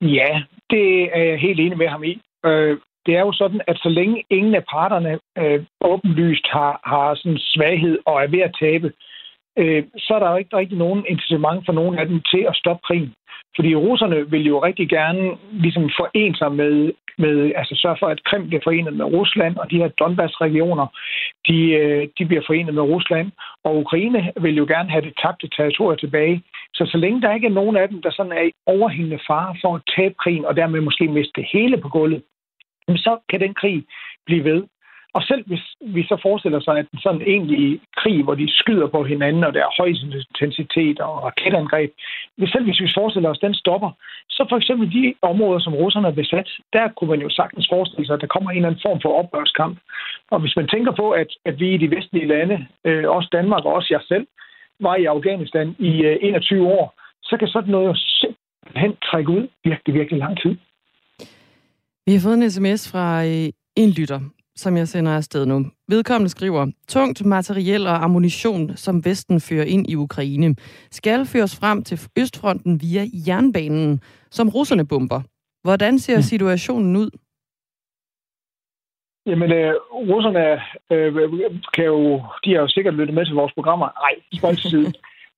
[0.01, 2.21] Ja, det er jeg helt enig med ham i.
[2.47, 7.15] Øh, det er jo sådan, at så længe ingen af parterne øh, åbenlyst har, har
[7.15, 8.93] sådan svaghed og er ved at tabe,
[9.59, 12.57] øh, så er der jo ikke rigtig nogen incitament for nogen af dem til at
[12.57, 13.13] stoppe krigen.
[13.57, 18.25] Fordi russerne vil jo rigtig gerne ligesom forene sig med, med altså sørge for, at
[18.25, 20.87] Krim bliver forenet med Rusland, og de her Donbass-regioner,
[21.49, 23.29] de, øh, de bliver forenet med Rusland.
[23.65, 26.43] Og Ukraine vil jo gerne have det tabte territorium tilbage.
[26.75, 29.57] Så så længe der ikke er nogen af dem, der sådan er i overhængende fare
[29.63, 32.23] for at tabe krigen, og dermed måske miste det hele på gulvet,
[32.89, 33.85] så kan den krig
[34.27, 34.63] blive ved.
[35.17, 38.87] Og selv hvis vi så forestiller sig, at en sådan egentlig krig, hvor de skyder
[38.87, 41.91] på hinanden, og der er høj intensitet og raketangreb,
[42.37, 43.91] hvis selv hvis vi forestiller os, at den stopper,
[44.29, 48.07] så for eksempel de områder, som russerne har besat, der kunne man jo sagtens forestille
[48.07, 49.79] sig, at der kommer en eller anden form for oprørskamp.
[50.31, 53.65] Og hvis man tænker på, at, at vi i de vestlige lande, øh, også Danmark
[53.65, 54.27] og også jeg selv,
[54.81, 59.95] var i Afghanistan i øh, 21 år, så kan sådan noget simpelthen trække ud virkelig,
[59.95, 60.57] virkelig lang tid.
[62.07, 64.21] Vi har fået en sms fra øh, en lytter,
[64.57, 65.67] som jeg sender afsted nu.
[65.89, 70.55] Vedkommende skriver, tungt materiel og ammunition, som Vesten fører ind i Ukraine,
[70.91, 74.01] skal føres frem til Østfronten via jernbanen,
[74.31, 75.21] som russerne bomber.
[75.63, 77.11] Hvordan ser situationen ud?
[79.27, 80.45] Jamen, øh, russerne
[80.91, 81.15] øh,
[81.75, 83.89] kan jo, de har jo sikkert lyttet med til vores programmer.
[84.05, 84.93] Nej, spøjt til side.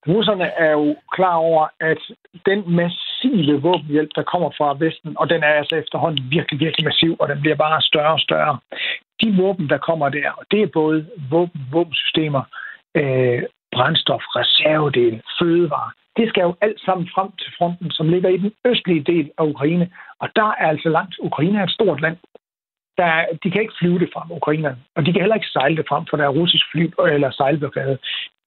[0.09, 1.99] Russerne er jo klar over, at
[2.47, 7.17] den massive våbenhjælp, der kommer fra Vesten, og den er altså efterhånden virkelig, virkelig massiv,
[7.21, 8.59] og den bliver bare større og større.
[9.21, 12.43] De våben, der kommer der, og det er både våben, våbensystemer,
[12.95, 13.43] øh,
[13.73, 18.53] brændstof, reservedel, fødevare, det skal jo alt sammen frem til fronten, som ligger i den
[18.65, 19.91] østlige del af Ukraine.
[20.19, 21.15] Og der er altså langt.
[21.21, 22.17] Ukraine er et stort land
[22.99, 24.79] der, de kan ikke flyve det frem, ukrainerne.
[24.97, 26.85] Og de kan heller ikke sejle det frem, for der er russisk fly
[27.15, 27.99] eller sejlblokade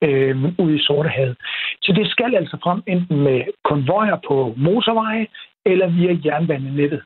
[0.04, 1.36] øh, ude i Sortehavet.
[1.82, 5.26] Så det skal altså frem enten med konvojer på motorveje
[5.66, 7.02] eller via jernbanenettet.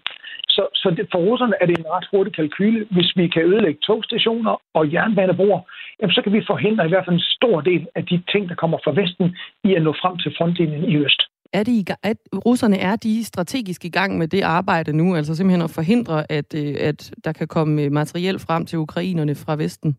[0.49, 2.87] Så, så det, for russerne er det en ret hurtig kalkyle.
[2.91, 5.61] Hvis vi kan ødelægge togstationer og jernbanebroer,
[6.01, 8.55] jamen, så kan vi forhindre i hvert fald en stor del af de ting, der
[8.55, 11.23] kommer fra Vesten, i at nå frem til frontlinjen i øst
[11.59, 15.17] er de i gang, at russerne er de strategisk i gang med det arbejde nu,
[15.17, 19.35] altså simpelthen at forhindre, at, øh, at der kan komme øh, materiel frem til ukrainerne
[19.35, 19.97] fra Vesten?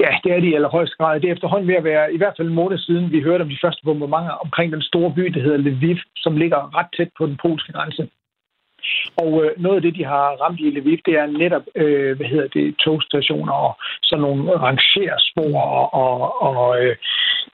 [0.00, 1.20] Ja, det er de i allerhøjeste grad.
[1.20, 3.48] Det er efterhånden ved at være i hvert fald en måned siden, vi hørte om
[3.48, 7.26] de første bombardementer omkring den store by, der hedder Lviv, som ligger ret tæt på
[7.26, 8.08] den polske grænse.
[9.16, 12.26] Og øh, noget af det, de har ramt i Lviv, det er netop, øh, hvad
[12.26, 13.72] hedder det, togstationer og
[14.02, 16.96] sådan nogle rangerspor og, og, og øh,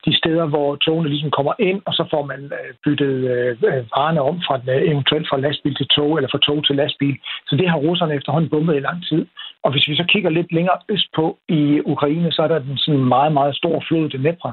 [0.07, 3.83] de steder, hvor togene ligesom kommer ind, og så får man øh, byttet øh, øh
[3.95, 7.17] varerne om fra den, øh, eventuelt fra lastbil til tog, eller fra tog til lastbil.
[7.49, 9.27] Så det har russerne efterhånden bumpet i lang tid.
[9.65, 13.05] Og hvis vi så kigger lidt længere østpå i Ukraine, så er der den sådan
[13.05, 14.49] meget, meget stor flod, det Dnepr,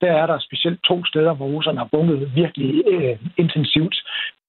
[0.00, 3.96] der er der specielt to steder, hvor russerne har bunket virkelig øh, intensivt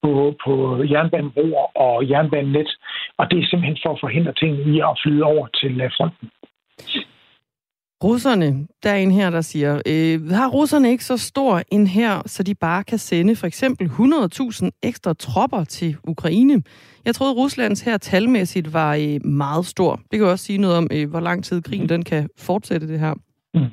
[0.03, 2.69] på, på jernbanebroer og jernbanenet.
[3.17, 6.29] Og det er simpelthen for at forhindre tingene i at flyde over til øh, fronten.
[8.03, 12.21] Russerne, der er en her, der siger, øh, har russerne ikke så stor en her,
[12.25, 16.63] så de bare kan sende for eksempel 100.000 ekstra tropper til Ukraine?
[17.05, 19.99] Jeg troede, Ruslands her talmæssigt var øh, meget stor.
[20.11, 22.99] Det kan også sige noget om, øh, hvor lang tid krigen den kan fortsætte det
[22.99, 23.13] her.
[23.53, 23.71] Mm.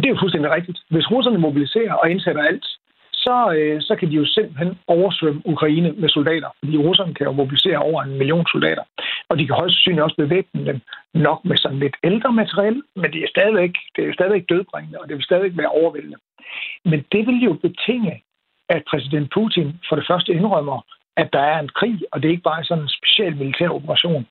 [0.00, 0.78] Det er jo fuldstændig rigtigt.
[0.90, 2.66] Hvis russerne mobiliserer og indsætter alt,
[3.12, 7.32] så, øh, så kan de jo simpelthen oversvømme Ukraine med soldater, fordi russerne kan jo
[7.32, 8.84] mobilisere over en million soldater.
[9.28, 10.80] Og de kan højst sandsynligt også bevæbne dem
[11.14, 15.08] nok med sådan lidt ældre materiel, men det er stadigvæk, det er stadigvæk dødbringende, og
[15.08, 16.16] det vil stadigvæk være overvældende.
[16.84, 18.22] Men det vil jo betinge,
[18.68, 20.80] at præsident Putin for det første indrømmer,
[21.16, 24.26] at der er en krig, og det er ikke bare sådan en speciel militær operation.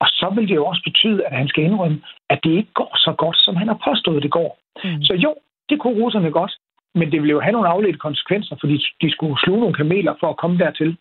[0.00, 2.92] Og så vil det jo også betyde, at han skal indrømme, at det ikke går
[2.96, 4.58] så godt, som han har påstået, det går.
[4.84, 5.02] Mm.
[5.02, 5.34] Så jo,
[5.68, 6.52] det kunne russerne godt,
[6.94, 10.28] men det ville jo have nogle afledte konsekvenser, fordi de skulle sluge nogle kameler for
[10.30, 10.96] at komme dertil.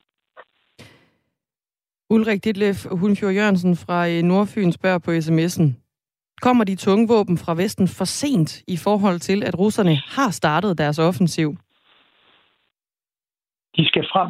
[2.10, 5.68] Ulrik Ditlef Hunfjord Jørgensen fra øh, Nordfyn spørger på sms'en.
[6.42, 10.78] Kommer de tunge våben fra Vesten for sent i forhold til, at russerne har startet
[10.78, 11.50] deres offensiv?
[13.78, 14.30] De skal frem.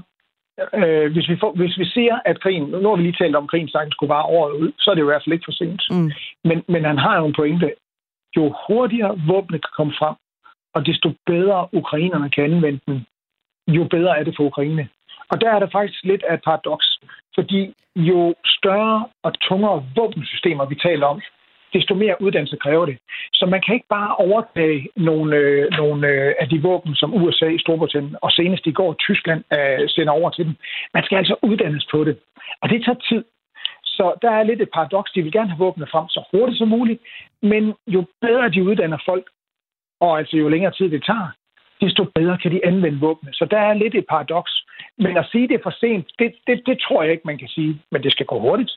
[0.80, 3.44] Øh, hvis, vi får, hvis vi ser, at krigen, nu har vi lige talt om,
[3.44, 5.48] at krigen sagtens skulle vare året ud, så er det jo i hvert fald ikke
[5.50, 5.82] for sent.
[5.92, 6.12] Mm.
[6.50, 7.70] Men, men han har jo en pointe.
[8.38, 10.16] Jo hurtigere våbne kan komme frem,
[10.76, 13.06] og desto bedre ukrainerne kan anvende den,
[13.68, 14.90] jo bedre er det for Ukraine.
[15.32, 17.00] Og der er der faktisk lidt af et paradoks,
[17.40, 21.22] fordi jo større og tungere våbensystemer vi taler om,
[21.74, 22.98] desto mere uddannelse kræver det.
[23.34, 27.58] Så man kan ikke bare overtage nogle, øh, nogle øh, af de våben, som USA,
[27.58, 30.56] Storbritannien og senest i går Tyskland øh, sender over til dem.
[30.94, 32.18] Man skal altså uddannes på det.
[32.62, 33.24] Og det tager tid.
[33.84, 35.12] Så der er lidt et paradoks.
[35.12, 37.02] De vil gerne have våbnet frem så hurtigt som muligt,
[37.42, 39.26] men jo bedre de uddanner folk,
[40.00, 41.28] og altså jo længere tid det tager,
[41.82, 43.36] desto bedre kan de anvende våbnet.
[43.36, 44.54] Så der er lidt et paradoks.
[45.00, 47.82] Men at sige det for sent, det, det, det tror jeg ikke, man kan sige.
[47.92, 48.72] Men det skal gå hurtigt.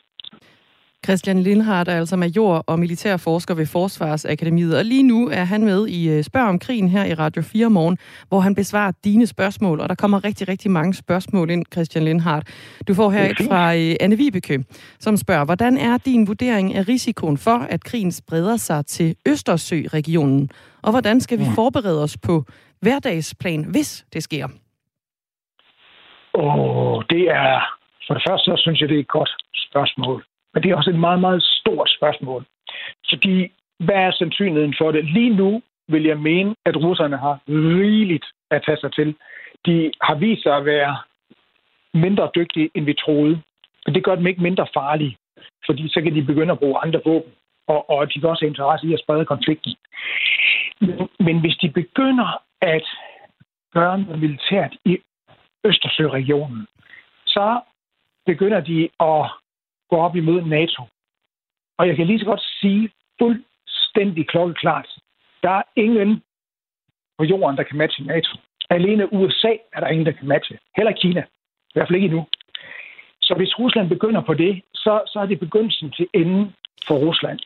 [1.04, 5.86] Christian Lindhardt er altså major og militærforsker ved Forsvarsakademiet, og lige nu er han med
[5.86, 7.98] i øh, Spørg om krigen her i Radio 4 morgen,
[8.28, 12.48] hvor han besvarer dine spørgsmål, og der kommer rigtig, rigtig mange spørgsmål ind, Christian Lindhardt.
[12.88, 14.64] Du får her et fra øh, Anne Vibeke,
[14.98, 20.50] som spørger, hvordan er din vurdering af risikoen for, at krigen spreder sig til Østersø-regionen,
[20.82, 22.44] og hvordan skal vi forberede os på
[22.80, 24.48] hverdagsplan, hvis det sker?
[26.34, 27.60] Og det er,
[28.06, 29.32] for det første, så synes jeg, det er et godt
[29.68, 30.24] spørgsmål.
[30.54, 32.44] Men det er også et meget, meget stort spørgsmål.
[33.10, 35.04] Fordi, hvad er sandsynligheden for det?
[35.04, 39.14] Lige nu vil jeg mene, at russerne har rigeligt at tage sig til.
[39.66, 40.96] De har vist sig at være
[41.94, 43.42] mindre dygtige, end vi troede.
[43.86, 45.16] Men det gør dem ikke mindre farlige,
[45.66, 47.32] fordi så kan de begynde at bruge andre våben,
[47.68, 49.74] og, og de kan også have interesse i at sprede konflikten.
[50.80, 52.86] Men, men hvis de begynder at
[53.72, 54.98] gøre noget militært i
[55.64, 56.66] Østersøregionen,
[57.26, 57.60] så
[58.26, 59.30] begynder de at
[59.90, 60.82] gå op imod NATO.
[61.78, 62.90] Og jeg kan lige så godt sige
[63.20, 64.88] fuldstændig klokkeklart,
[65.42, 66.22] der er ingen
[67.18, 68.36] på jorden, der kan matche NATO.
[68.70, 70.58] Alene USA er der ingen, der kan matche.
[70.76, 71.20] Heller Kina.
[71.70, 72.26] I hvert fald ikke endnu.
[73.22, 76.54] Så hvis Rusland begynder på det, så, så er det begyndelsen til enden
[76.86, 77.38] for Rusland.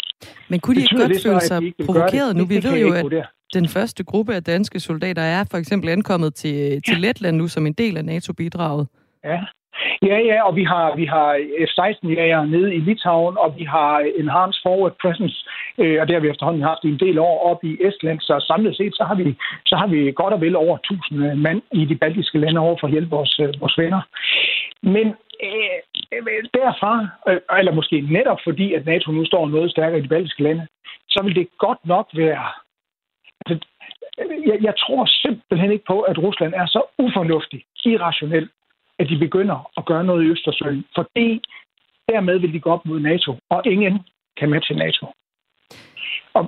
[0.49, 2.45] Men kunne de ikke godt føle sig provokeret nu?
[2.47, 6.83] Vi ved jo, at den første gruppe af danske soldater er for eksempel ankommet til,
[6.83, 8.89] til Letland nu som en del af NATO-bidraget.
[9.25, 9.41] Ja,
[10.03, 11.29] Ja, ja, og vi har, vi har
[11.71, 15.37] F-16-jager nede i Litauen, og vi har Enhanced Forward Presence,
[15.79, 18.45] øh, og det har vi efterhånden haft i en del år op i Estland, så
[18.49, 19.37] samlet set, så har vi,
[19.67, 22.87] så har vi godt og vel over 1000 mand i de baltiske lande over for
[22.87, 24.03] at hjælpe vores, øh, vores venner.
[24.83, 25.07] Men
[25.47, 26.93] øh, derfra,
[27.29, 30.67] øh, eller måske netop fordi, at NATO nu står noget stærkere i de baltiske lande,
[31.09, 32.45] så vil det godt nok være...
[34.19, 38.49] Jeg, jeg tror simpelthen ikke på, at Rusland er så ufornuftig, irrationel,
[38.99, 40.85] at de begynder at gøre noget i Østersøen.
[40.95, 41.43] Fordi
[42.09, 43.99] dermed vil de gå op mod NATO, og ingen
[44.37, 45.07] kan med til NATO.
[46.35, 46.45] Og,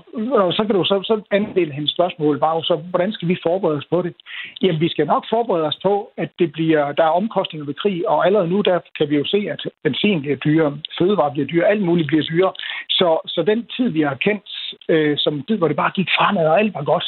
[0.47, 3.79] og så kan du så, så andel hendes spørgsmål bare, så hvordan skal vi forberede
[3.79, 4.15] os på det?
[4.63, 8.09] Jamen, vi skal nok forberede os på, at det bliver, der er omkostninger ved krig,
[8.09, 11.69] og allerede nu der kan vi jo se, at benzin bliver dyrere, fødevarer bliver dyre,
[11.69, 12.53] alt muligt bliver dyrere.
[12.89, 14.49] Så, så den tid, vi har kendt
[14.89, 17.07] øh, som tid, hvor det bare gik fremad, og alt var godt,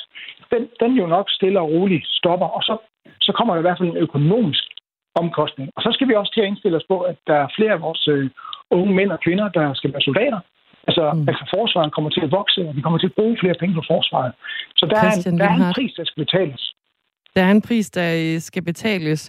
[0.52, 2.74] den, den jo nok stille og roligt stopper, og så,
[3.20, 4.64] så kommer der i hvert fald en økonomisk
[5.22, 5.70] omkostning.
[5.76, 7.80] Og så skal vi også til at indstille os på, at der er flere af
[7.80, 8.30] vores øh,
[8.70, 10.40] unge mænd og kvinder, der skal være soldater.
[10.88, 11.28] Altså, mm.
[11.28, 13.84] altså forsvaret kommer til at vokse, og vi kommer til at bruge flere penge på
[13.92, 14.32] forsvaret.
[14.76, 16.62] Så der, er en, der er en pris, der skal betales.
[17.36, 19.20] Der er en pris, der øh, skal betales.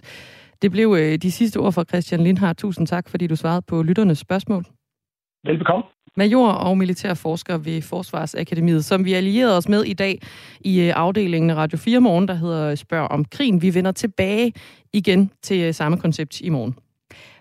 [0.62, 2.58] Det blev øh, de sidste ord fra Christian Lindhardt.
[2.58, 4.64] Tusind tak, fordi du svarede på lytternes spørgsmål.
[5.44, 5.84] Velbekomme
[6.16, 10.22] major og militærforsker ved Forsvarsakademiet, som vi allierede os med i dag
[10.60, 13.62] i øh, afdelingen af Radio 4 morgen, der hedder øh, Spørg om krigen.
[13.62, 14.52] Vi vender tilbage
[14.92, 16.74] igen til øh, samme koncept i morgen.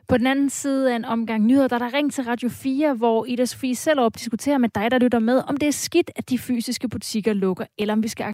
[0.08, 2.94] På den anden side af en omgang nyheder, der er der ring til Radio 4,
[2.94, 6.30] hvor Ida Sofie Sellerup diskuterer med dig, der lytter med, om det er skidt, at
[6.30, 8.34] de fysiske butikker lukker, eller om vi skal